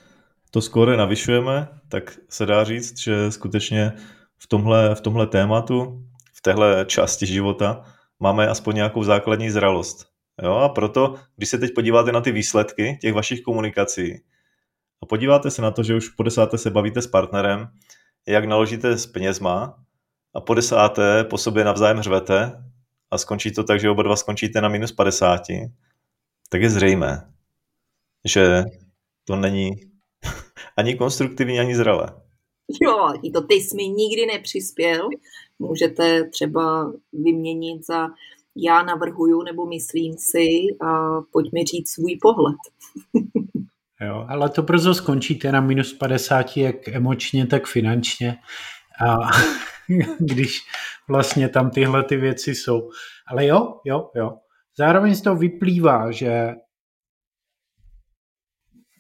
to 0.52 0.62
skóre 0.62 0.98
navyšujeme, 0.98 1.68
tak 1.90 2.18
se 2.30 2.46
dá 2.46 2.64
říct, 2.64 3.00
že 3.00 3.32
skutečně 3.32 3.94
v 4.38 4.48
tomhle, 4.48 4.96
v 4.96 5.02
tomhle 5.02 5.28
tématu, 5.28 6.04
v 6.34 6.42
téhle 6.42 6.86
části 6.86 7.26
života 7.26 7.84
máme 8.20 8.48
aspoň 8.48 8.76
nějakou 8.76 9.04
základní 9.04 9.50
zralost. 9.50 10.08
Jo? 10.44 10.54
A 10.54 10.70
proto, 10.70 11.16
když 11.36 11.50
se 11.50 11.58
teď 11.58 11.74
podíváte 11.76 12.12
na 12.12 12.22
ty 12.22 12.32
výsledky 12.32 12.98
těch 13.02 13.14
vašich 13.14 13.42
komunikací 13.42 14.22
a 15.04 15.06
podíváte 15.06 15.52
se 15.52 15.62
na 15.62 15.72
to, 15.72 15.84
že 15.84 15.96
už 15.96 16.10
po 16.10 16.24
desáté 16.24 16.58
se 16.58 16.70
bavíte 16.70 17.02
s 17.02 17.08
partnerem, 17.08 17.68
jak 18.28 18.46
naložíte 18.46 18.98
s 18.98 19.08
penězma 19.08 19.84
a 20.34 20.42
po 20.42 20.54
desáté 20.54 21.24
po 21.24 21.38
sobě 21.38 21.64
navzájem 21.64 21.98
hřvete 21.98 22.64
a 23.12 23.18
skončí 23.18 23.52
to 23.52 23.64
tak, 23.64 23.80
že 23.80 23.90
oba 23.90 24.04
dva 24.04 24.16
skončíte 24.16 24.62
na 24.62 24.70
minus 24.70 24.92
50, 24.92 25.42
tak 26.50 26.62
je 26.62 26.70
zřejmé, 26.70 27.34
že 28.26 28.64
to 29.24 29.36
není 29.36 29.72
ani 30.78 30.96
konstruktivní, 30.96 31.60
ani 31.60 31.76
zralé. 31.76 32.08
Jo, 32.82 33.14
to 33.34 33.42
ty 33.42 33.56
jsi 33.56 33.76
mi 33.76 33.88
nikdy 33.88 34.26
nepřispěl. 34.26 35.10
Můžete 35.60 36.24
třeba 36.24 36.94
vyměnit 37.14 37.86
za 37.86 38.08
já 38.58 38.84
navrhuju 38.84 39.42
nebo 39.42 39.66
myslím 39.66 40.14
si 40.18 40.48
a 40.88 41.22
pojď 41.32 41.52
mi 41.54 41.64
říct 41.64 41.90
svůj 41.90 42.18
pohled. 42.22 42.56
jo, 44.02 44.26
ale 44.30 44.50
to 44.50 44.62
brzo 44.62 44.94
skončíte 44.94 45.52
na 45.52 45.62
minus 45.62 45.94
50, 45.94 46.58
jak 46.58 46.88
emočně, 46.88 47.48
tak 47.48 47.68
finančně. 47.68 48.36
A 49.08 49.18
když 50.20 50.62
vlastně 51.10 51.50
tam 51.50 51.70
tyhle 51.70 52.04
ty 52.04 52.18
věci 52.18 52.56
jsou. 52.56 52.90
Ale 53.28 53.46
jo, 53.46 53.80
jo, 53.86 54.10
jo. 54.16 54.32
Zároveň 54.78 55.16
z 55.16 55.22
toho 55.22 55.36
vyplývá, 55.36 56.12
že 56.12 56.54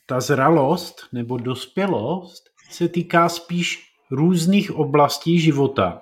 ta 0.05 0.19
zralost 0.19 0.95
nebo 1.11 1.37
dospělost 1.37 2.43
se 2.69 2.89
týká 2.89 3.29
spíš 3.29 3.83
různých 4.11 4.71
oblastí 4.71 5.39
života, 5.39 6.01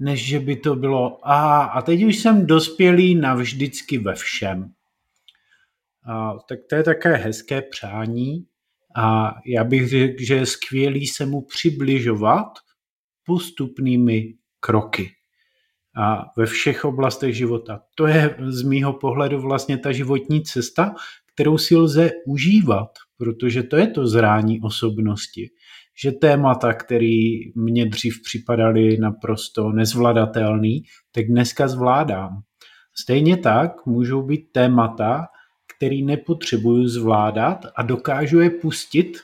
než 0.00 0.26
že 0.26 0.40
by 0.40 0.56
to 0.56 0.76
bylo 0.76 1.28
a, 1.28 1.64
a 1.64 1.82
teď 1.82 2.04
už 2.04 2.18
jsem 2.18 2.46
dospělý 2.46 3.14
navždycky 3.14 3.98
ve 3.98 4.14
všem. 4.14 4.72
A, 6.08 6.34
tak 6.48 6.58
to 6.70 6.74
je 6.74 6.82
také 6.82 7.16
hezké 7.16 7.62
přání 7.62 8.46
a 8.96 9.34
já 9.46 9.64
bych 9.64 9.88
řekl, 9.88 10.14
že 10.18 10.34
je 10.34 10.46
skvělý 10.46 11.06
se 11.06 11.26
mu 11.26 11.42
přibližovat 11.42 12.48
postupnými 13.24 14.34
kroky 14.60 15.10
a 15.96 16.24
ve 16.36 16.46
všech 16.46 16.84
oblastech 16.84 17.36
života. 17.36 17.80
To 17.94 18.06
je 18.06 18.36
z 18.48 18.62
mýho 18.62 18.92
pohledu 18.92 19.40
vlastně 19.40 19.78
ta 19.78 19.92
životní 19.92 20.42
cesta, 20.42 20.94
kterou 21.34 21.58
si 21.58 21.76
lze 21.76 22.10
užívat, 22.26 22.88
protože 23.18 23.62
to 23.62 23.76
je 23.76 23.86
to 23.86 24.06
zrání 24.06 24.60
osobnosti. 24.60 25.50
Že 26.02 26.12
témata, 26.12 26.72
které 26.72 27.40
mě 27.54 27.86
dřív 27.86 28.22
připadaly 28.22 28.98
naprosto 28.98 29.72
nezvladatelný, 29.72 30.82
tak 31.12 31.26
dneska 31.26 31.68
zvládám. 31.68 32.42
Stejně 32.94 33.36
tak 33.36 33.86
můžou 33.86 34.22
být 34.22 34.52
témata, 34.52 35.26
který 35.76 36.02
nepotřebuju 36.02 36.88
zvládat 36.88 37.66
a 37.76 37.82
dokážu 37.82 38.40
je 38.40 38.50
pustit, 38.50 39.18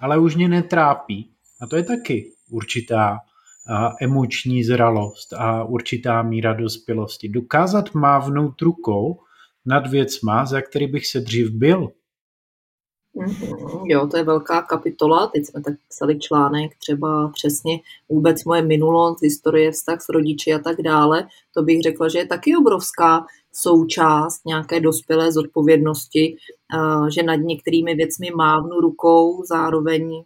ale 0.00 0.18
už 0.18 0.36
mě 0.36 0.48
netrápí. 0.48 1.30
A 1.60 1.66
to 1.66 1.76
je 1.76 1.82
taky 1.82 2.32
určitá 2.50 3.18
emoční 4.00 4.64
zralost 4.64 5.32
a 5.32 5.64
určitá 5.64 6.22
míra 6.22 6.52
dospělosti. 6.52 7.28
Dokázat 7.28 7.94
mávnout 7.94 8.62
rukou 8.62 9.20
nad 9.66 9.86
věcma, 9.86 10.46
za 10.46 10.60
který 10.60 10.86
bych 10.86 11.06
se 11.06 11.20
dřív 11.20 11.50
byl. 11.50 11.88
Mm-hmm, 13.16 13.82
jo, 13.84 14.06
to 14.06 14.16
je 14.16 14.24
velká 14.24 14.62
kapitola. 14.62 15.26
Teď 15.26 15.46
jsme 15.46 15.62
tak 15.62 15.74
psali 15.88 16.18
článek, 16.18 16.76
třeba 16.78 17.28
přesně 17.28 17.80
vůbec 18.08 18.44
moje 18.44 18.62
minulost, 18.62 19.22
historie, 19.22 19.72
vztah 19.72 20.00
s 20.00 20.08
rodiči 20.08 20.54
a 20.54 20.58
tak 20.58 20.82
dále. 20.82 21.28
To 21.54 21.62
bych 21.62 21.82
řekla, 21.82 22.08
že 22.08 22.18
je 22.18 22.26
taky 22.26 22.56
obrovská 22.56 23.24
součást 23.54 24.40
nějaké 24.46 24.80
dospělé 24.80 25.32
zodpovědnosti, 25.32 26.36
že 27.14 27.22
nad 27.22 27.34
některými 27.34 27.94
věcmi 27.94 28.30
mávnu 28.36 28.80
rukou, 28.80 29.44
zároveň 29.48 30.24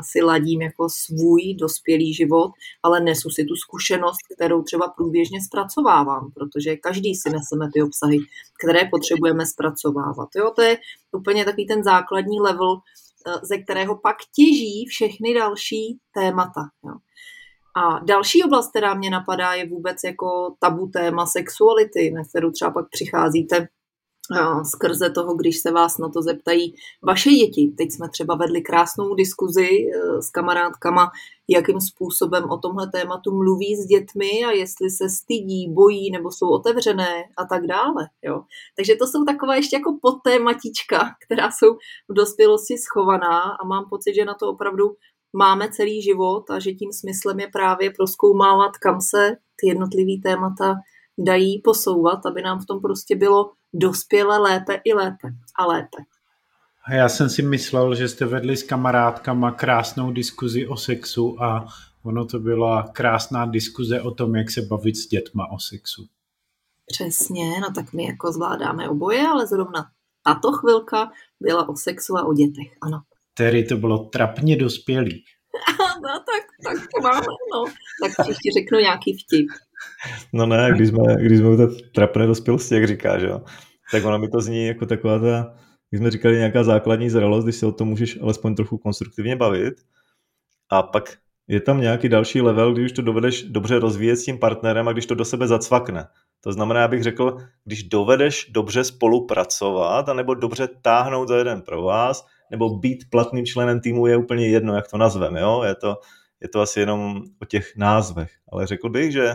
si 0.00 0.22
ladím 0.22 0.62
jako 0.62 0.88
svůj 0.88 1.54
dospělý 1.54 2.14
život, 2.14 2.50
ale 2.82 3.00
nesu 3.00 3.30
si 3.30 3.44
tu 3.44 3.54
zkušenost, 3.54 4.18
kterou 4.34 4.62
třeba 4.62 4.88
průběžně 4.88 5.38
zpracovávám, 5.42 6.30
protože 6.34 6.76
každý 6.76 7.14
si 7.14 7.30
neseme 7.30 7.70
ty 7.72 7.82
obsahy, 7.82 8.18
které 8.64 8.88
potřebujeme 8.90 9.46
zpracovávat. 9.46 10.28
Jo, 10.36 10.52
to 10.56 10.62
je 10.62 10.78
úplně 11.12 11.44
takový 11.44 11.66
ten 11.66 11.84
základní 11.84 12.40
level, 12.40 12.76
ze 13.42 13.58
kterého 13.58 13.98
pak 13.98 14.16
těží 14.36 14.86
všechny 14.88 15.34
další 15.34 15.98
témata. 16.14 16.60
Jo. 16.86 16.94
A 17.76 17.98
další 18.04 18.44
oblast, 18.44 18.70
která 18.70 18.94
mě 18.94 19.10
napadá, 19.10 19.54
je 19.54 19.68
vůbec 19.68 19.96
jako 20.04 20.54
tabu 20.58 20.86
téma 20.86 21.26
sexuality, 21.26 22.10
na 22.10 22.24
kterou 22.24 22.50
třeba 22.50 22.70
pak 22.70 22.88
přicházíte 22.90 23.68
skrze 24.64 25.10
toho, 25.10 25.34
když 25.34 25.60
se 25.60 25.70
vás 25.70 25.98
na 25.98 26.08
to 26.08 26.22
zeptají 26.22 26.74
vaše 27.02 27.30
děti. 27.30 27.74
Teď 27.78 27.92
jsme 27.92 28.08
třeba 28.08 28.34
vedli 28.34 28.62
krásnou 28.62 29.14
diskuzi 29.14 29.68
e, 29.68 30.22
s 30.22 30.30
kamarádkama, 30.30 31.10
jakým 31.48 31.80
způsobem 31.80 32.50
o 32.50 32.58
tomhle 32.58 32.90
tématu 32.90 33.36
mluví 33.36 33.76
s 33.76 33.86
dětmi 33.86 34.44
a 34.46 34.50
jestli 34.50 34.90
se 34.90 35.08
stydí, 35.08 35.72
bojí 35.72 36.10
nebo 36.10 36.30
jsou 36.32 36.48
otevřené 36.48 37.24
a 37.36 37.44
tak 37.44 37.66
dále. 37.66 38.08
Jo. 38.22 38.42
Takže 38.76 38.96
to 38.96 39.06
jsou 39.06 39.24
takové 39.24 39.56
ještě 39.56 39.76
jako 39.76 39.98
podtématička, 40.02 41.10
která 41.26 41.50
jsou 41.50 41.74
v 42.08 42.14
dospělosti 42.14 42.78
schovaná 42.78 43.40
a 43.40 43.64
mám 43.66 43.88
pocit, 43.90 44.14
že 44.14 44.24
na 44.24 44.34
to 44.34 44.48
opravdu 44.48 44.94
máme 45.34 45.68
celý 45.68 46.02
život 46.02 46.50
a 46.50 46.58
že 46.58 46.72
tím 46.72 46.92
smyslem 46.92 47.40
je 47.40 47.48
právě 47.48 47.90
proskoumávat, 47.90 48.78
kam 48.78 49.00
se 49.00 49.36
ty 49.60 49.68
jednotlivé 49.68 50.22
témata 50.22 50.74
dají 51.18 51.60
posouvat, 51.60 52.26
aby 52.26 52.42
nám 52.42 52.60
v 52.60 52.66
tom 52.66 52.80
prostě 52.80 53.16
bylo 53.16 53.50
dospěle 53.74 54.38
lépe 54.38 54.80
i 54.84 54.94
lépe 54.94 55.28
a 55.58 55.66
lépe. 55.66 55.96
A 56.86 56.94
já 56.94 57.08
jsem 57.08 57.30
si 57.30 57.42
myslel, 57.42 57.94
že 57.94 58.08
jste 58.08 58.26
vedli 58.26 58.56
s 58.56 58.62
kamarádkama 58.62 59.50
krásnou 59.50 60.12
diskuzi 60.12 60.66
o 60.66 60.76
sexu 60.76 61.42
a 61.42 61.66
ono 62.02 62.24
to 62.24 62.38
byla 62.38 62.82
krásná 62.92 63.46
diskuze 63.46 64.02
o 64.02 64.10
tom, 64.10 64.36
jak 64.36 64.50
se 64.50 64.62
bavit 64.62 64.96
s 64.96 65.06
dětma 65.06 65.50
o 65.50 65.58
sexu. 65.58 66.06
Přesně, 66.86 67.60
no 67.60 67.72
tak 67.74 67.92
my 67.92 68.04
jako 68.04 68.32
zvládáme 68.32 68.88
oboje, 68.88 69.28
ale 69.28 69.46
zrovna 69.46 69.90
tato 70.24 70.52
chvilka 70.52 71.10
byla 71.40 71.68
o 71.68 71.76
sexu 71.76 72.16
a 72.16 72.24
o 72.24 72.34
dětech, 72.34 72.76
ano. 72.82 73.02
Tedy 73.34 73.64
to 73.64 73.76
bylo 73.76 73.98
trapně 73.98 74.56
dospělý. 74.56 75.24
no 76.02 76.10
tak, 76.10 76.44
tak 76.64 76.86
to 76.94 77.00
máme, 77.02 77.26
no. 77.54 77.64
Tak 78.02 78.26
příště 78.26 78.50
řeknu 78.58 78.78
nějaký 78.78 79.18
vtip. 79.18 79.46
No 80.32 80.46
ne, 80.46 80.70
když 80.74 80.88
jsme, 80.88 81.16
když 81.22 81.38
jsme 81.38 81.48
u 81.48 81.56
té 81.56 81.66
trapné 81.94 82.26
dospělosti, 82.26 82.74
jak 82.74 82.86
říkáš, 82.86 83.22
jo, 83.22 83.40
tak 83.92 84.04
ono 84.04 84.18
mi 84.18 84.28
to 84.28 84.40
zní 84.40 84.66
jako 84.66 84.86
taková 84.86 85.18
ta, 85.18 85.56
jak 85.92 86.00
jsme 86.00 86.10
říkali, 86.10 86.36
nějaká 86.36 86.64
základní 86.64 87.10
zralost, 87.10 87.44
když 87.44 87.56
se 87.56 87.66
o 87.66 87.72
tom 87.72 87.88
můžeš 87.88 88.20
alespoň 88.22 88.54
trochu 88.54 88.78
konstruktivně 88.78 89.36
bavit. 89.36 89.74
A 90.70 90.82
pak 90.82 91.18
je 91.48 91.60
tam 91.60 91.80
nějaký 91.80 92.08
další 92.08 92.40
level, 92.40 92.72
když 92.72 92.84
už 92.84 92.92
to 92.92 93.02
dovedeš 93.02 93.42
dobře 93.42 93.78
rozvíjet 93.78 94.16
s 94.16 94.24
tím 94.24 94.38
partnerem 94.38 94.88
a 94.88 94.92
když 94.92 95.06
to 95.06 95.14
do 95.14 95.24
sebe 95.24 95.46
zacvakne. 95.46 96.06
To 96.40 96.52
znamená, 96.52 96.80
já 96.80 96.88
bych 96.88 97.02
řekl, 97.02 97.36
když 97.64 97.82
dovedeš 97.82 98.50
dobře 98.50 98.84
spolupracovat, 98.84 100.08
anebo 100.08 100.34
dobře 100.34 100.68
táhnout 100.82 101.28
za 101.28 101.36
jeden 101.36 101.62
pro 101.62 101.82
vás, 101.82 102.26
nebo 102.50 102.78
být 102.78 103.10
platným 103.10 103.46
členem 103.46 103.80
týmu 103.80 104.06
je 104.06 104.16
úplně 104.16 104.48
jedno, 104.48 104.74
jak 104.74 104.88
to 104.88 104.98
nazveme. 104.98 105.40
Jo? 105.40 105.62
Je, 105.66 105.74
to, 105.74 105.96
je 106.40 106.48
to 106.48 106.60
asi 106.60 106.80
jenom 106.80 107.22
o 107.42 107.44
těch 107.44 107.76
názvech. 107.76 108.30
Ale 108.52 108.66
řekl 108.66 108.88
bych, 108.88 109.12
že 109.12 109.34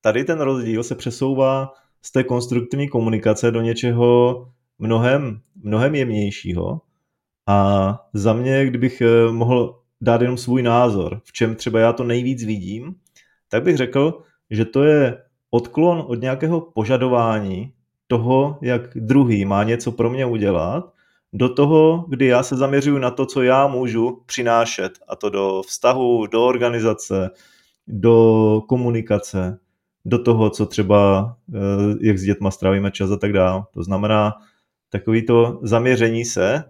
tady 0.00 0.24
ten 0.24 0.40
rozdíl 0.40 0.82
se 0.82 0.94
přesouvá 0.94 1.72
z 2.02 2.12
té 2.12 2.24
konstruktivní 2.24 2.88
komunikace 2.88 3.50
do 3.50 3.60
něčeho 3.60 4.48
mnohem, 4.78 5.40
mnohem 5.62 5.94
jemnějšího. 5.94 6.80
A 7.46 7.98
za 8.12 8.32
mě, 8.32 8.66
kdybych 8.66 9.00
eh, 9.00 9.32
mohl 9.32 9.80
dát 10.00 10.20
jenom 10.20 10.36
svůj 10.36 10.62
názor, 10.62 11.20
v 11.24 11.32
čem 11.32 11.54
třeba 11.54 11.80
já 11.80 11.92
to 11.92 12.04
nejvíc 12.04 12.44
vidím, 12.44 12.94
tak 13.48 13.62
bych 13.62 13.76
řekl, 13.76 14.22
že 14.50 14.64
to 14.64 14.84
je 14.84 15.22
odklon 15.50 16.04
od 16.08 16.20
nějakého 16.20 16.60
požadování 16.60 17.72
toho, 18.06 18.58
jak 18.62 18.94
druhý 18.94 19.44
má 19.44 19.64
něco 19.64 19.92
pro 19.92 20.10
mě 20.10 20.26
udělat, 20.26 20.92
do 21.32 21.54
toho, 21.54 22.04
kdy 22.08 22.26
já 22.26 22.42
se 22.42 22.56
zaměřuju 22.56 22.98
na 22.98 23.10
to, 23.10 23.26
co 23.26 23.42
já 23.42 23.66
můžu 23.66 24.22
přinášet, 24.26 24.92
a 25.08 25.16
to 25.16 25.30
do 25.30 25.62
vztahu, 25.66 26.26
do 26.26 26.46
organizace, 26.46 27.30
do 27.86 28.62
komunikace, 28.68 29.58
do 30.04 30.22
toho, 30.22 30.50
co 30.50 30.66
třeba, 30.66 31.36
eh, 31.54 31.58
jak 32.00 32.18
s 32.18 32.22
dětma 32.22 32.50
strávíme 32.50 32.90
čas 32.90 33.10
a 33.10 33.16
tak 33.16 33.32
dále. 33.32 33.62
To 33.74 33.82
znamená, 33.82 34.32
takový 34.90 35.26
to 35.26 35.60
zaměření 35.62 36.24
se 36.24 36.64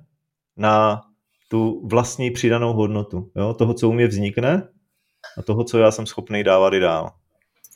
na 0.57 1.03
tu 1.49 1.89
vlastní 1.89 2.31
přidanou 2.31 2.73
hodnotu, 2.73 3.31
jo? 3.37 3.55
toho, 3.55 3.75
co 3.75 3.89
u 3.89 3.93
mě 3.93 4.07
vznikne 4.07 4.69
a 5.39 5.43
toho, 5.43 5.65
co 5.65 5.79
já 5.79 5.91
jsem 5.91 6.07
schopný 6.07 6.45
dávat 6.45 6.75
i 6.75 6.81
dál. 6.81 7.13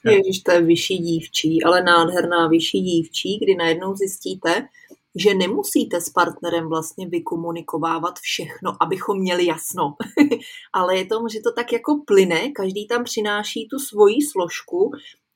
Ježiš, 0.04 0.42
to 0.42 0.52
je 0.52 0.62
vyšší 0.62 0.98
dívčí, 0.98 1.64
ale 1.64 1.82
nádherná 1.82 2.48
vyšší 2.48 2.80
dívčí, 2.80 3.38
kdy 3.38 3.54
najednou 3.54 3.94
zjistíte, 3.94 4.68
že 5.16 5.34
nemusíte 5.34 6.00
s 6.00 6.10
partnerem 6.10 6.68
vlastně 6.68 7.08
vykomunikovávat 7.08 8.18
všechno, 8.18 8.72
abychom 8.80 9.18
měli 9.18 9.46
jasno. 9.46 9.94
Ale 10.72 10.96
je 10.96 11.04
to, 11.06 11.24
že 11.32 11.40
to 11.40 11.52
tak 11.52 11.72
jako 11.72 12.02
plyne, 12.06 12.50
každý 12.50 12.86
tam 12.86 13.04
přináší 13.04 13.68
tu 13.68 13.78
svoji 13.78 14.22
složku 14.22 14.90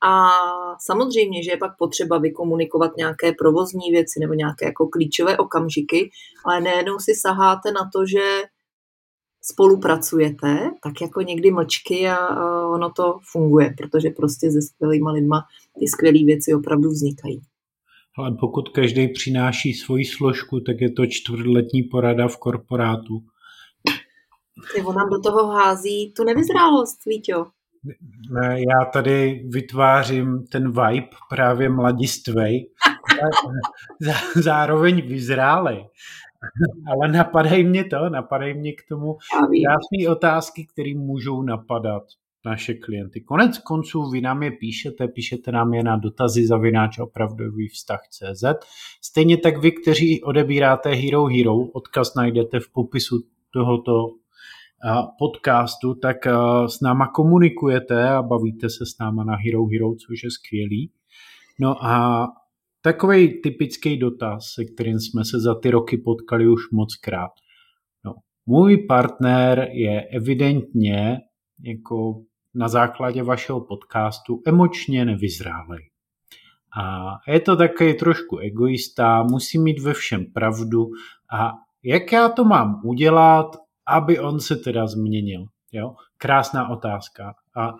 a 0.04 0.30
samozřejmě, 0.80 1.42
že 1.42 1.50
je 1.50 1.56
pak 1.56 1.76
potřeba 1.78 2.18
vykomunikovat 2.18 2.96
nějaké 2.96 3.32
provozní 3.32 3.90
věci 3.90 4.20
nebo 4.20 4.34
nějaké 4.34 4.64
jako 4.64 4.88
klíčové 4.88 5.38
okamžiky, 5.38 6.10
ale 6.44 6.60
nejednou 6.60 6.98
si 6.98 7.14
saháte 7.14 7.72
na 7.72 7.90
to, 7.92 8.06
že 8.06 8.42
spolupracujete, 9.42 10.70
tak 10.82 11.00
jako 11.00 11.20
někdy 11.20 11.50
mlčky 11.50 12.08
a, 12.08 12.16
a 12.16 12.66
ono 12.68 12.90
to 12.90 13.18
funguje, 13.32 13.74
protože 13.78 14.10
prostě 14.10 14.50
se 14.50 14.62
skvělýma 14.62 15.12
lidma 15.12 15.44
ty 15.78 15.88
skvělé 15.88 16.24
věci 16.24 16.54
opravdu 16.54 16.88
vznikají. 16.88 17.42
Ale 18.18 18.36
pokud 18.40 18.68
každý 18.68 19.08
přináší 19.08 19.74
svoji 19.74 20.04
složku, 20.04 20.60
tak 20.60 20.80
je 20.80 20.92
to 20.92 21.06
čtvrtletní 21.06 21.82
porada 21.82 22.28
v 22.28 22.36
korporátu. 22.36 23.22
Nebo 24.76 24.92
nám 24.92 25.10
do 25.10 25.20
toho 25.20 25.46
hází 25.46 26.12
tu 26.16 26.24
nevyzrálost, 26.24 27.04
Víťo. 27.06 27.46
Já 28.40 28.90
tady 28.92 29.44
vytvářím 29.48 30.46
ten 30.52 30.70
vibe 30.70 31.08
právě 31.30 31.68
mladistvej, 31.68 32.70
zároveň 34.34 35.08
vyzrálej. 35.08 35.88
Ale 36.86 37.12
napadají 37.12 37.64
mě 37.64 37.84
to, 37.84 38.08
napadají 38.08 38.54
mě 38.54 38.72
k 38.72 38.82
tomu 38.88 39.16
krásné 39.30 40.10
otázky, 40.10 40.66
které 40.72 40.94
můžou 40.94 41.42
napadat 41.42 42.02
naše 42.46 42.74
klienty. 42.74 43.20
Konec 43.20 43.58
konců 43.58 44.10
vy 44.10 44.20
nám 44.20 44.42
je 44.42 44.50
píšete, 44.50 45.08
píšete 45.08 45.52
nám 45.52 45.74
je 45.74 45.82
na 45.82 45.96
dotazy 45.96 46.46
zavináč 46.46 46.98
opravdový 46.98 47.68
vztah 47.68 48.00
CZ. 48.10 48.44
Stejně 49.02 49.36
tak 49.36 49.62
vy, 49.62 49.72
kteří 49.72 50.22
odebíráte 50.22 50.90
Hero 50.90 51.26
Hero, 51.26 51.56
odkaz 51.56 52.14
najdete 52.14 52.60
v 52.60 52.72
popisu 52.72 53.16
tohoto 53.52 54.06
podcastu, 55.18 55.94
tak 55.94 56.16
s 56.66 56.80
náma 56.80 57.08
komunikujete 57.08 58.08
a 58.08 58.22
bavíte 58.22 58.70
se 58.70 58.86
s 58.86 58.98
náma 59.00 59.24
na 59.24 59.36
Hero 59.36 59.66
Hero, 59.66 59.94
což 59.94 60.24
je 60.24 60.30
skvělý. 60.30 60.92
No 61.60 61.84
a 61.84 62.26
takový 62.82 63.42
typický 63.42 63.96
dotaz, 63.96 64.44
se 64.54 64.64
kterým 64.64 65.00
jsme 65.00 65.24
se 65.24 65.40
za 65.40 65.54
ty 65.54 65.70
roky 65.70 65.98
potkali 65.98 66.48
už 66.48 66.70
moc 66.72 66.96
krát. 66.96 67.30
No, 68.04 68.14
můj 68.46 68.76
partner 68.76 69.68
je 69.72 70.02
evidentně 70.02 71.18
jako 71.64 72.22
na 72.56 72.68
základě 72.68 73.22
vašeho 73.22 73.60
podcastu 73.60 74.42
emočně 74.46 75.04
nevyzrálej. 75.04 75.90
A 76.78 77.06
je 77.28 77.40
to 77.40 77.56
takový 77.56 77.94
trošku 77.94 78.38
egoista, 78.38 79.22
musí 79.22 79.58
mít 79.58 79.78
ve 79.78 79.94
všem 79.94 80.26
pravdu 80.32 80.86
a 81.32 81.52
jak 81.82 82.12
já 82.12 82.28
to 82.28 82.44
mám 82.44 82.80
udělat, 82.84 83.46
aby 83.86 84.18
on 84.18 84.40
se 84.40 84.56
teda 84.56 84.86
změnil? 84.86 85.46
Jo? 85.72 85.94
Krásná 86.18 86.68
otázka. 86.68 87.34
A 87.56 87.74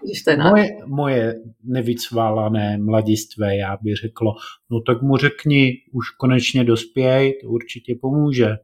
moje, 0.50 0.68
moje 0.86 1.34
nevycválané 1.64 2.78
mladistvé, 2.78 3.56
já 3.56 3.78
bych 3.82 3.96
řeklo, 3.96 4.34
no 4.70 4.80
tak 4.80 5.02
mu 5.02 5.16
řekni, 5.16 5.72
už 5.92 6.10
konečně 6.10 6.64
dospěj, 6.64 7.38
to 7.42 7.48
určitě 7.48 7.94
pomůže. 8.00 8.56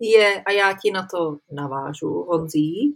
Je, 0.00 0.42
a 0.46 0.52
já 0.52 0.72
ti 0.82 0.90
na 0.90 1.06
to 1.10 1.36
navážu, 1.52 2.08
Honzí, 2.08 2.94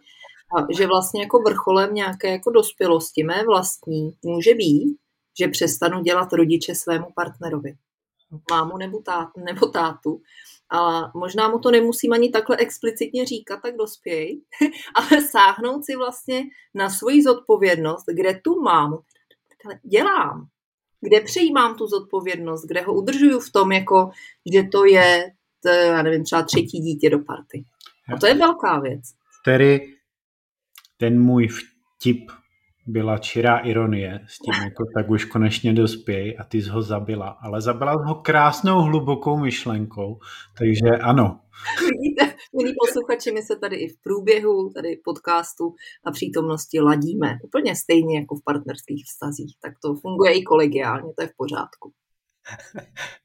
a 0.59 0.67
že 0.77 0.87
vlastně 0.87 1.23
jako 1.23 1.39
vrcholem 1.39 1.95
nějaké 1.95 2.29
jako 2.29 2.51
dospělosti 2.51 3.25
mé 3.25 3.45
vlastní 3.45 4.17
může 4.25 4.55
být, 4.55 4.99
že 5.39 5.49
přestanu 5.49 6.03
dělat 6.03 6.33
rodiče 6.33 6.75
svému 6.75 7.07
partnerovi. 7.15 7.75
Mámu 8.51 8.77
nebo, 8.77 8.99
tát, 8.99 9.29
nebo 9.37 9.67
tátu. 9.67 10.21
A 10.71 11.11
možná 11.19 11.49
mu 11.49 11.59
to 11.59 11.71
nemusím 11.71 12.13
ani 12.13 12.31
takhle 12.31 12.57
explicitně 12.57 13.27
říkat, 13.27 13.61
tak 13.63 13.77
dospěj, 13.77 14.41
ale 14.95 15.23
sáhnout 15.23 15.85
si 15.85 15.97
vlastně 15.97 16.43
na 16.75 16.91
svoji 16.91 17.23
zodpovědnost, 17.23 18.05
kde 18.07 18.41
tu 18.45 18.61
mámu 18.61 18.99
dělám, 19.83 20.47
kde 21.01 21.21
přijímám 21.21 21.77
tu 21.77 21.87
zodpovědnost, 21.87 22.65
kde 22.65 22.81
ho 22.81 22.95
udržuju 22.95 23.41
v 23.41 23.51
tom, 23.51 23.73
jako, 23.73 24.11
že 24.53 24.63
to 24.63 24.85
je, 24.85 25.33
to, 25.63 25.69
já 25.69 26.03
nevím, 26.03 26.25
třeba 26.25 26.43
třetí 26.43 26.79
dítě 26.79 27.11
do 27.11 27.19
party. 27.19 27.65
A 28.15 28.17
to 28.17 28.27
je 28.27 28.35
velká 28.35 28.81
věc. 28.81 29.03
Tedy 29.45 29.95
ten 31.03 31.23
můj 31.23 31.49
vtip 31.49 32.31
byla 32.87 33.19
čirá 33.19 33.59
ironie 33.59 34.21
s 34.29 34.39
tím, 34.39 34.65
jako 34.65 34.85
tak 34.97 35.11
už 35.11 35.25
konečně 35.25 35.73
dospěj 35.73 36.37
a 36.41 36.45
ty 36.45 36.63
jsi 36.63 36.69
ho 36.69 36.83
zabila. 36.83 37.29
Ale 37.29 37.61
zabila 37.61 37.93
ho 37.93 38.15
krásnou, 38.15 38.81
hlubokou 38.81 39.39
myšlenkou, 39.39 40.19
takže 40.59 41.03
ano. 41.03 41.41
Vidíte, 41.81 42.37
milí 42.57 42.75
posluchači, 42.87 43.33
my 43.33 43.43
se 43.43 43.57
tady 43.57 43.77
i 43.77 43.89
v 43.89 44.03
průběhu 44.03 44.71
tady 44.75 45.01
podcastu 45.05 45.75
a 46.05 46.11
přítomnosti 46.11 46.81
ladíme. 46.81 47.39
Úplně 47.45 47.77
stejně 47.77 48.19
jako 48.19 48.35
v 48.37 48.45
partnerských 48.45 49.05
vztazích. 49.05 49.57
Tak 49.63 49.73
to 49.83 49.95
funguje 49.95 50.33
i 50.33 50.43
kolegiálně, 50.43 51.13
to 51.17 51.23
je 51.23 51.29
v 51.29 51.37
pořádku. 51.37 51.93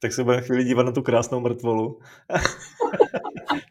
tak 0.02 0.14
se 0.14 0.24
budeme 0.24 0.42
chvíli 0.42 0.64
dívat 0.64 0.84
na 0.84 0.92
tu 0.92 1.02
krásnou 1.02 1.40
mrtvolu. 1.40 2.00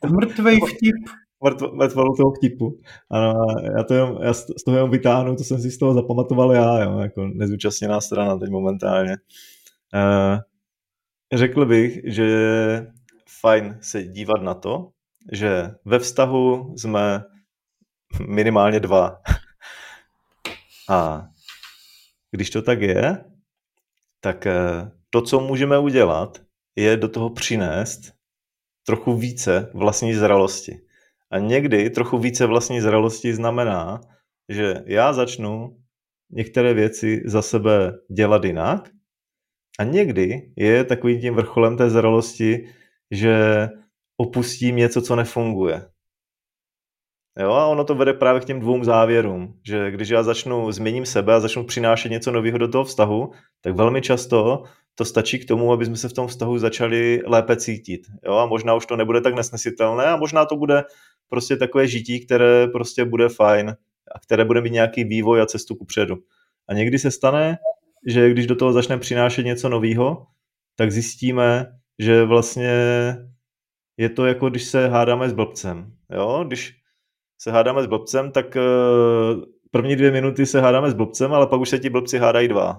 Mrtvej 0.20 0.58
vtip 0.60 1.25
mrtvolu 1.72 2.16
toho 2.16 2.32
vtipu. 2.32 2.80
Ano, 3.10 3.46
já, 3.76 3.82
to 3.82 3.94
jen, 3.94 4.18
já 4.22 4.34
z 4.34 4.64
toho 4.64 4.76
jenom 4.76 4.90
vytáhnu, 4.90 5.36
to 5.36 5.44
jsem 5.44 5.58
si 5.58 5.70
z 5.70 5.78
toho 5.78 5.94
zapamatoval 5.94 6.52
já, 6.52 6.82
jo, 6.82 6.98
jako 6.98 7.26
nezúčastněná 7.26 8.00
strana 8.00 8.38
teď 8.38 8.50
momentálně. 8.50 9.16
Uh, 9.94 10.38
řekl 11.34 11.66
bych, 11.66 12.00
že 12.04 12.22
je 12.22 12.92
fajn 13.40 13.78
se 13.80 14.04
dívat 14.04 14.42
na 14.42 14.54
to, 14.54 14.90
že 15.32 15.70
ve 15.84 15.98
vztahu 15.98 16.74
jsme 16.76 17.24
minimálně 18.28 18.80
dva. 18.80 19.20
A 20.88 21.28
když 22.30 22.50
to 22.50 22.62
tak 22.62 22.80
je, 22.80 23.24
tak 24.20 24.46
eh, 24.46 24.90
to, 25.10 25.22
co 25.22 25.40
můžeme 25.40 25.78
udělat, 25.78 26.42
je 26.76 26.96
do 26.96 27.08
toho 27.08 27.30
přinést 27.30 28.00
trochu 28.86 29.16
více 29.16 29.70
vlastní 29.74 30.14
zralosti. 30.14 30.85
A 31.36 31.38
někdy 31.38 31.90
trochu 31.90 32.18
více 32.18 32.46
vlastní 32.46 32.80
zralosti 32.80 33.34
znamená, 33.34 34.00
že 34.48 34.82
já 34.86 35.12
začnu 35.12 35.76
některé 36.30 36.74
věci 36.74 37.22
za 37.24 37.42
sebe 37.42 37.92
dělat 38.10 38.44
jinak 38.44 38.88
a 39.78 39.84
někdy 39.84 40.52
je 40.56 40.84
takovým 40.84 41.20
tím 41.20 41.34
vrcholem 41.34 41.76
té 41.76 41.90
zralosti, 41.90 42.68
že 43.10 43.68
opustím 44.16 44.76
něco, 44.76 45.02
co 45.02 45.16
nefunguje. 45.16 45.88
Jo, 47.38 47.52
a 47.52 47.66
ono 47.66 47.84
to 47.84 47.94
vede 47.94 48.12
právě 48.12 48.40
k 48.40 48.44
těm 48.44 48.60
dvou 48.60 48.84
závěrům, 48.84 49.60
že 49.66 49.90
když 49.90 50.08
já 50.08 50.22
začnu, 50.22 50.72
změním 50.72 51.06
sebe 51.06 51.34
a 51.34 51.40
začnu 51.40 51.64
přinášet 51.64 52.08
něco 52.08 52.32
nového 52.32 52.58
do 52.58 52.68
toho 52.68 52.84
vztahu, 52.84 53.30
tak 53.60 53.74
velmi 53.74 54.02
často 54.02 54.62
to 54.94 55.04
stačí 55.04 55.38
k 55.38 55.48
tomu, 55.48 55.72
aby 55.72 55.86
jsme 55.86 55.96
se 55.96 56.08
v 56.08 56.12
tom 56.12 56.26
vztahu 56.26 56.58
začali 56.58 57.22
lépe 57.26 57.56
cítit. 57.56 58.00
Jo, 58.24 58.34
a 58.34 58.46
možná 58.46 58.74
už 58.74 58.86
to 58.86 58.96
nebude 58.96 59.20
tak 59.20 59.34
nesnesitelné 59.34 60.04
a 60.04 60.16
možná 60.16 60.46
to 60.46 60.56
bude 60.56 60.84
prostě 61.28 61.56
takové 61.56 61.88
žití, 61.88 62.26
které 62.26 62.66
prostě 62.66 63.04
bude 63.04 63.28
fajn 63.28 63.76
a 64.14 64.18
které 64.18 64.44
bude 64.44 64.60
mít 64.60 64.72
nějaký 64.72 65.04
vývoj 65.04 65.42
a 65.42 65.46
cestu 65.46 65.74
ku 65.74 65.84
předu. 65.84 66.16
A 66.68 66.74
někdy 66.74 66.98
se 66.98 67.10
stane, 67.10 67.58
že 68.06 68.30
když 68.30 68.46
do 68.46 68.56
toho 68.56 68.72
začneme 68.72 69.00
přinášet 69.00 69.42
něco 69.42 69.68
nového, 69.68 70.26
tak 70.76 70.92
zjistíme, 70.92 71.66
že 71.98 72.24
vlastně 72.24 72.70
je 73.96 74.08
to 74.08 74.26
jako 74.26 74.50
když 74.50 74.64
se 74.64 74.88
hádáme 74.88 75.28
s 75.28 75.32
blbcem. 75.32 75.92
Jo? 76.10 76.44
Když 76.46 76.74
se 77.38 77.50
hádáme 77.50 77.82
s 77.82 77.86
blbcem, 77.86 78.32
tak 78.32 78.56
eh, 78.56 78.60
první 79.70 79.96
dvě 79.96 80.10
minuty 80.10 80.46
se 80.46 80.60
hádáme 80.60 80.90
s 80.90 80.94
blbcem, 80.94 81.32
ale 81.32 81.46
pak 81.46 81.60
už 81.60 81.68
se 81.68 81.78
ti 81.78 81.90
blbci 81.90 82.18
hádají 82.18 82.48
dva. 82.48 82.76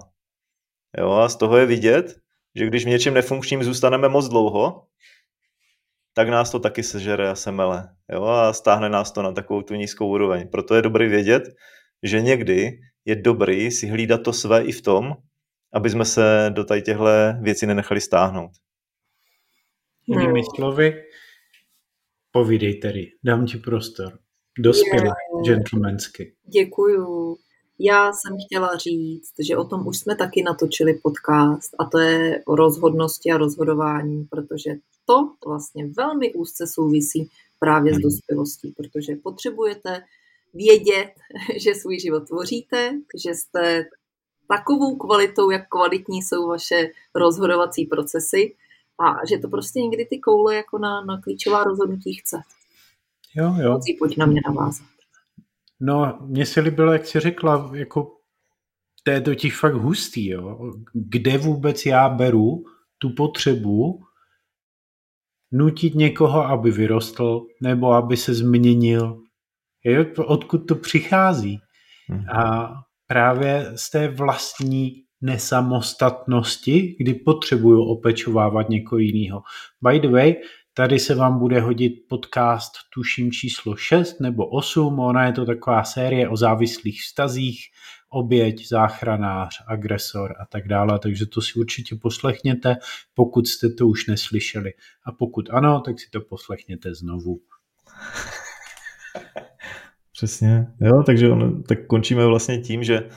Jo? 0.98 1.10
A 1.10 1.28
z 1.28 1.36
toho 1.36 1.56
je 1.56 1.66
vidět, 1.66 2.20
že 2.54 2.66
když 2.66 2.84
v 2.84 2.88
něčem 2.88 3.14
nefunkčním 3.14 3.64
zůstaneme 3.64 4.08
moc 4.08 4.28
dlouho, 4.28 4.86
tak 6.14 6.28
nás 6.28 6.50
to 6.50 6.58
taky 6.58 6.82
sežere 6.82 7.30
a 7.30 7.34
semele. 7.34 7.88
Jo? 8.12 8.24
A 8.24 8.52
stáhne 8.52 8.88
nás 8.88 9.12
to 9.12 9.22
na 9.22 9.32
takovou 9.32 9.62
tu 9.62 9.74
nízkou 9.74 10.08
úroveň. 10.08 10.48
Proto 10.48 10.74
je 10.74 10.82
dobrý 10.82 11.08
vědět, 11.08 11.42
že 12.02 12.20
někdy 12.20 12.78
je 13.04 13.16
dobrý 13.16 13.70
si 13.70 13.86
hlídat 13.86 14.22
to 14.22 14.32
své 14.32 14.64
i 14.64 14.72
v 14.72 14.82
tom, 14.82 15.12
aby 15.72 15.90
jsme 15.90 16.04
se 16.04 16.50
do 16.54 16.64
tady 16.64 16.82
těchto 16.82 17.04
věcí 17.42 17.66
nenechali 17.66 18.00
stáhnout. 18.00 18.50
Jinými 20.06 20.40
hmm. 20.40 20.48
slovy, 20.56 21.02
povídej 22.32 22.74
tedy, 22.74 23.06
dám 23.24 23.46
ti 23.46 23.58
prostor. 23.58 24.18
Dospělé, 24.58 25.10
gentlemansky. 25.44 26.34
Děkuju. 26.52 27.36
Já 27.78 28.12
jsem 28.12 28.36
chtěla 28.46 28.76
říct, 28.76 29.32
že 29.38 29.56
o 29.56 29.64
tom 29.64 29.86
už 29.86 29.98
jsme 29.98 30.16
taky 30.16 30.42
natočili 30.42 30.94
podcast 30.94 31.74
a 31.78 31.84
to 31.84 31.98
je 31.98 32.42
o 32.46 32.56
rozhodnosti 32.56 33.30
a 33.30 33.36
rozhodování, 33.36 34.24
protože 34.24 34.70
to 35.06 35.32
vlastně 35.46 35.86
velmi 35.86 36.34
úzce 36.34 36.66
souvisí 36.66 37.30
právě 37.58 37.92
s 37.92 37.96
mhm. 37.96 38.02
dospělostí, 38.02 38.74
protože 38.76 39.16
potřebujete 39.16 40.02
vědět, 40.54 41.10
že 41.58 41.74
svůj 41.74 42.00
život 42.00 42.26
tvoříte, 42.26 42.90
že 43.24 43.34
jste 43.34 43.84
takovou 44.48 44.96
kvalitou, 44.96 45.50
jak 45.50 45.68
kvalitní 45.68 46.22
jsou 46.22 46.48
vaše 46.48 46.90
rozhodovací 47.14 47.86
procesy 47.86 48.54
a 48.98 49.26
že 49.26 49.38
to 49.38 49.48
prostě 49.48 49.80
někdy 49.80 50.06
ty 50.06 50.18
koule 50.18 50.54
jako 50.54 50.78
na, 50.78 51.04
na 51.04 51.20
klíčová 51.20 51.64
rozhodnutí 51.64 52.14
chce. 52.14 52.36
Jo, 53.34 53.54
jo. 53.62 53.80
Pojď 53.98 54.16
na 54.16 54.26
mě 54.26 54.40
navázat. 54.46 54.97
No, 55.80 56.18
mně 56.20 56.46
se 56.46 56.60
líbilo, 56.60 56.92
jak 56.92 57.06
jsi 57.06 57.20
řekla, 57.20 57.70
jako 57.74 58.18
to 59.04 59.10
je 59.10 59.20
totiž 59.20 59.58
fakt 59.58 59.74
hustý, 59.74 60.28
jo. 60.28 60.72
Kde 60.92 61.38
vůbec 61.38 61.86
já 61.86 62.08
beru 62.08 62.64
tu 62.98 63.10
potřebu 63.10 64.02
nutit 65.52 65.94
někoho, 65.94 66.44
aby 66.44 66.70
vyrostl 66.70 67.46
nebo 67.62 67.92
aby 67.92 68.16
se 68.16 68.34
změnil. 68.34 69.20
Jo, 69.84 70.04
odkud 70.26 70.58
to 70.58 70.74
přichází. 70.74 71.58
Hmm. 72.08 72.24
A 72.30 72.72
právě 73.06 73.72
z 73.74 73.90
té 73.90 74.08
vlastní 74.08 75.04
nesamostatnosti, 75.20 76.96
kdy 77.00 77.14
potřebuju 77.14 77.82
opečovávat 77.82 78.68
někoho 78.68 78.98
jiného. 78.98 79.42
By 79.82 80.00
the 80.00 80.08
way, 80.08 80.34
Tady 80.78 80.98
se 80.98 81.14
vám 81.14 81.38
bude 81.38 81.60
hodit 81.60 81.92
podcast 82.08 82.72
tuším 82.94 83.32
číslo 83.32 83.76
6 83.76 84.20
nebo 84.20 84.46
8. 84.46 84.98
Ona 84.98 85.26
je 85.26 85.32
to 85.32 85.46
taková 85.46 85.84
série 85.84 86.28
o 86.28 86.36
závislých 86.36 87.02
vztazích, 87.02 87.60
oběť, 88.10 88.68
záchranář, 88.68 89.64
agresor 89.66 90.34
a 90.40 90.46
tak 90.46 90.68
dále, 90.68 90.98
takže 90.98 91.26
to 91.26 91.40
si 91.40 91.58
určitě 91.60 91.96
poslechněte, 91.96 92.76
pokud 93.14 93.46
jste 93.46 93.68
to 93.68 93.86
už 93.86 94.06
neslyšeli. 94.06 94.72
A 95.04 95.12
pokud 95.12 95.50
ano, 95.50 95.80
tak 95.80 96.00
si 96.00 96.10
to 96.10 96.20
poslechněte 96.20 96.94
znovu. 96.94 97.40
Přesně, 100.12 100.66
jo, 100.80 101.02
takže 101.02 101.28
on, 101.28 101.62
tak 101.62 101.86
končíme 101.86 102.26
vlastně 102.26 102.58
tím, 102.58 102.84
že 102.84 103.08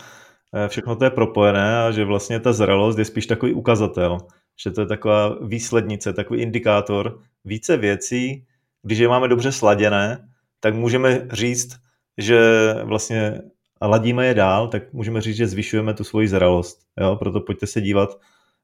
eh, 0.55 0.68
všechno 0.68 0.95
to 0.95 1.03
je 1.03 1.09
propojené 1.09 1.84
a 1.84 1.91
že 1.91 2.05
vlastně 2.05 2.39
ta 2.39 2.53
zralost 2.53 2.99
je 2.99 3.05
spíš 3.05 3.26
takový 3.26 3.53
ukazatel, 3.53 4.18
že 4.64 4.72
to 4.72 4.82
je 4.82 4.88
taková 4.88 5.38
výslednice, 5.41 6.14
takový 6.14 6.41
indikátor 6.41 7.20
více 7.45 7.78
věcí, 7.78 8.45
když 8.84 8.99
je 8.99 9.07
máme 9.07 9.28
dobře 9.28 9.51
sladěné, 9.51 10.30
tak 10.59 10.76
můžeme 10.76 11.28
říct, 11.32 11.80
že 12.18 12.39
vlastně 12.84 13.41
ladíme 13.82 14.28
je 14.28 14.34
dál, 14.34 14.68
tak 14.68 14.93
můžeme 14.93 15.22
říct, 15.22 15.36
že 15.36 15.47
zvyšujeme 15.47 15.93
tu 15.93 16.03
svoji 16.03 16.28
zralost. 16.28 16.80
Jo? 16.99 17.16
Proto 17.16 17.41
pojďte 17.41 17.68
se 17.68 17.82
dívat 17.82 18.20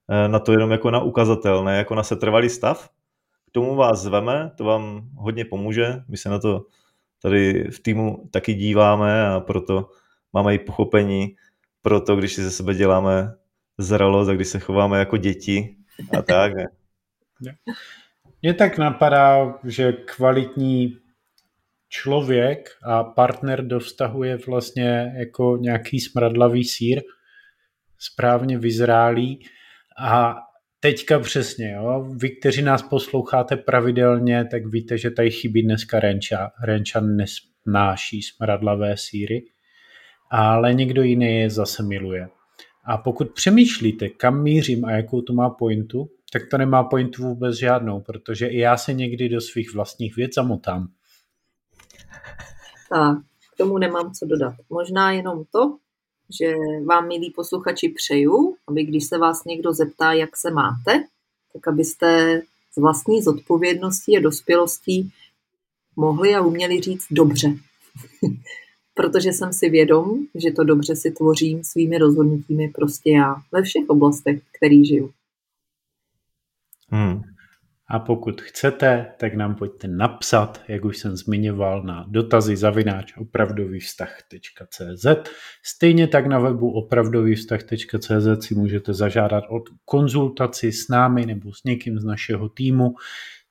eh, 0.10 0.28
na 0.28 0.40
to 0.40 0.52
jenom 0.52 0.72
jako 0.72 0.92
na 0.92 1.02
ukazatel, 1.02 1.64
ne 1.64 1.78
jako 1.78 1.96
na 1.96 2.04
setrvalý 2.04 2.50
stav. 2.50 2.90
K 3.48 3.52
tomu 3.52 3.76
vás 3.76 4.00
zveme, 4.00 4.52
to 4.56 4.64
vám 4.64 5.10
hodně 5.16 5.46
pomůže. 5.46 6.04
My 6.08 6.18
se 6.18 6.30
na 6.30 6.40
to 6.40 6.66
tady 7.22 7.68
v 7.72 7.80
týmu 7.80 8.30
taky 8.32 8.54
díváme 8.54 9.28
a 9.28 9.40
proto 9.40 9.90
máme 10.34 10.56
i 10.56 10.60
pochopení 10.60 11.36
pro 11.82 12.02
to, 12.02 12.16
když 12.16 12.34
si 12.34 12.44
ze 12.44 12.52
sebe 12.52 12.74
děláme 12.74 13.34
zralost 13.78 14.30
a 14.30 14.34
když 14.34 14.48
se 14.48 14.60
chováme 14.60 15.00
jako 15.00 15.18
děti 15.18 15.77
a 16.18 16.22
tak. 16.22 16.54
Ne? 17.42 17.56
Mně 18.42 18.54
tak 18.54 18.78
napadá, 18.78 19.60
že 19.64 19.92
kvalitní 19.92 20.98
člověk 21.90 22.70
a 22.84 23.04
partner 23.04 23.68
do 23.68 23.80
vztahu 23.80 24.24
je 24.24 24.38
vlastně 24.48 25.14
jako 25.18 25.58
nějaký 25.62 26.00
smradlavý 26.00 26.64
sír, 26.64 27.02
správně 28.00 28.58
vyzrálý 28.58 29.46
a 30.00 30.36
teďka 30.80 31.20
přesně, 31.20 31.72
jo, 31.72 32.08
vy, 32.18 32.30
kteří 32.30 32.62
nás 32.62 32.82
posloucháte 32.82 33.58
pravidelně, 33.58 34.46
tak 34.52 34.66
víte, 34.66 34.98
že 34.98 35.12
tady 35.12 35.32
chybí 35.32 35.64
dneska 35.64 36.00
Renča. 36.00 36.52
Renča 36.64 37.00
nesnáší 37.00 38.22
smradlavé 38.22 38.98
síry, 38.98 39.44
ale 40.32 40.74
někdo 40.74 41.02
jiný 41.02 41.40
je 41.40 41.50
zase 41.50 41.84
miluje. 41.84 42.30
A 42.88 42.98
pokud 42.98 43.32
přemýšlíte, 43.32 44.10
kam 44.10 44.44
mířím 44.44 44.86
a 44.86 44.92
jakou 44.92 45.22
to 45.22 45.34
má 45.34 45.50
pointu, 45.50 46.10
tak 46.32 46.42
to 46.52 46.58
nemá 46.58 46.84
pointu 46.84 47.24
vůbec 47.24 47.58
žádnou, 47.58 48.02
protože 48.02 48.48
i 48.48 48.58
já 48.58 48.78
se 48.78 48.94
někdy 48.94 49.30
do 49.30 49.42
svých 49.42 49.74
vlastních 49.74 50.16
věc 50.16 50.34
zamotám. 50.34 50.88
Tak, 52.90 53.18
k 53.54 53.58
tomu 53.58 53.78
nemám 53.78 54.12
co 54.14 54.26
dodat. 54.26 54.54
Možná 54.70 55.12
jenom 55.12 55.44
to, 55.52 55.78
že 56.40 56.56
vám, 56.86 57.08
milí 57.08 57.34
posluchači, 57.36 57.90
přeju, 57.90 58.56
aby 58.68 58.84
když 58.84 59.06
se 59.06 59.18
vás 59.18 59.44
někdo 59.44 59.74
zeptá, 59.74 60.14
jak 60.14 60.38
se 60.38 60.52
máte, 60.52 61.04
tak 61.54 61.68
abyste 61.68 62.42
z 62.74 62.82
vlastní 62.82 63.22
zodpovědností 63.22 64.18
a 64.18 64.22
dospělostí 64.22 65.12
mohli 65.96 66.36
a 66.36 66.42
uměli 66.42 66.82
říct 66.82 67.06
dobře. 67.12 67.48
Protože 68.98 69.30
jsem 69.30 69.54
si 69.54 69.70
vědom, 69.70 70.26
že 70.36 70.52
to 70.52 70.64
dobře 70.64 70.96
si 70.96 71.12
tvořím 71.12 71.64
svými 71.64 71.98
rozhodnutími 71.98 72.68
prostě 72.68 73.12
já 73.12 73.36
ve 73.52 73.62
všech 73.62 73.84
oblastech, 73.88 74.42
který 74.58 74.86
žiju. 74.86 75.12
Hmm. 76.90 77.22
A 77.90 78.00
pokud 78.00 78.42
chcete, 78.42 79.12
tak 79.18 79.34
nám 79.34 79.56
pojďte 79.56 79.88
napsat, 79.88 80.62
jak 80.68 80.86
už 80.86 80.98
jsem 80.98 81.18
zmiňoval, 81.18 81.84
na 81.84 82.06
dotazy 82.08 82.56
zavináč 82.56 83.18
opravdovývztah.cz. 83.18 85.06
Stejně 85.64 86.08
tak 86.08 86.26
na 86.26 86.40
webu 86.40 86.72
opravdovývztah.cz 86.72 88.46
si 88.46 88.56
můžete 88.56 88.94
zažádat 88.94 89.44
o 89.50 89.64
konzultaci 89.86 90.72
s 90.72 90.88
námi 90.88 91.26
nebo 91.26 91.54
s 91.54 91.64
někým 91.64 92.00
z 92.00 92.04
našeho 92.04 92.50
týmu. 92.50 92.96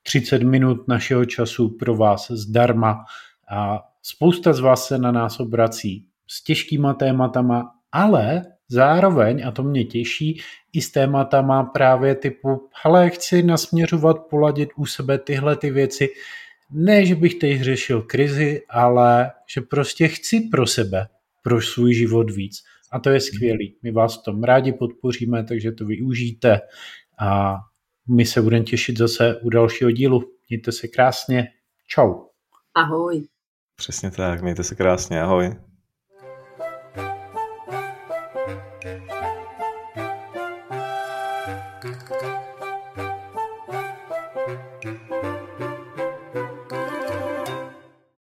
30 0.03 0.43
minut 0.43 0.87
našeho 0.87 1.25
času 1.25 1.69
pro 1.69 1.95
vás 1.95 2.31
zdarma 2.31 3.05
a 3.51 3.83
spousta 4.07 4.53
z 4.53 4.59
vás 4.59 4.87
se 4.87 4.97
na 4.97 5.11
nás 5.11 5.39
obrací 5.39 6.05
s 6.27 6.43
těžkýma 6.43 6.93
tématama, 6.93 7.71
ale 7.91 8.45
Zároveň, 8.69 9.47
a 9.47 9.51
to 9.51 9.63
mě 9.63 9.85
těší, 9.85 10.41
i 10.73 10.81
s 10.81 10.91
tématama 10.91 11.63
právě 11.63 12.15
typu, 12.15 12.69
hele, 12.83 13.09
chci 13.09 13.43
nasměřovat, 13.43 14.17
poladit 14.29 14.69
u 14.77 14.85
sebe 14.85 15.17
tyhle 15.17 15.55
ty 15.55 15.71
věci, 15.71 16.09
ne, 16.71 17.05
že 17.05 17.15
bych 17.15 17.35
teď 17.35 17.61
řešil 17.61 18.01
krizi, 18.01 18.61
ale 18.69 19.31
že 19.53 19.61
prostě 19.61 20.07
chci 20.07 20.39
pro 20.39 20.67
sebe, 20.67 21.07
pro 21.43 21.61
svůj 21.61 21.93
život 21.93 22.31
víc. 22.31 22.63
A 22.91 22.99
to 22.99 23.09
je 23.09 23.19
skvělý. 23.19 23.75
My 23.83 23.91
vás 23.91 24.19
v 24.19 24.23
tom 24.23 24.43
rádi 24.43 24.73
podpoříme, 24.73 25.43
takže 25.43 25.71
to 25.71 25.85
využijte 25.85 26.59
a 27.19 27.57
my 28.09 28.25
se 28.25 28.41
budeme 28.41 28.65
těšit 28.65 28.97
zase 28.97 29.39
u 29.41 29.49
dalšího 29.49 29.91
dílu. 29.91 30.23
Mějte 30.49 30.71
se 30.71 30.87
krásně. 30.87 31.47
Čau. 31.87 32.13
Ahoj. 32.75 33.27
Přesně 33.79 34.11
tak, 34.11 34.41
mějte 34.41 34.63
se 34.63 34.75
krásně. 34.75 35.21
Ahoj. 35.21 35.55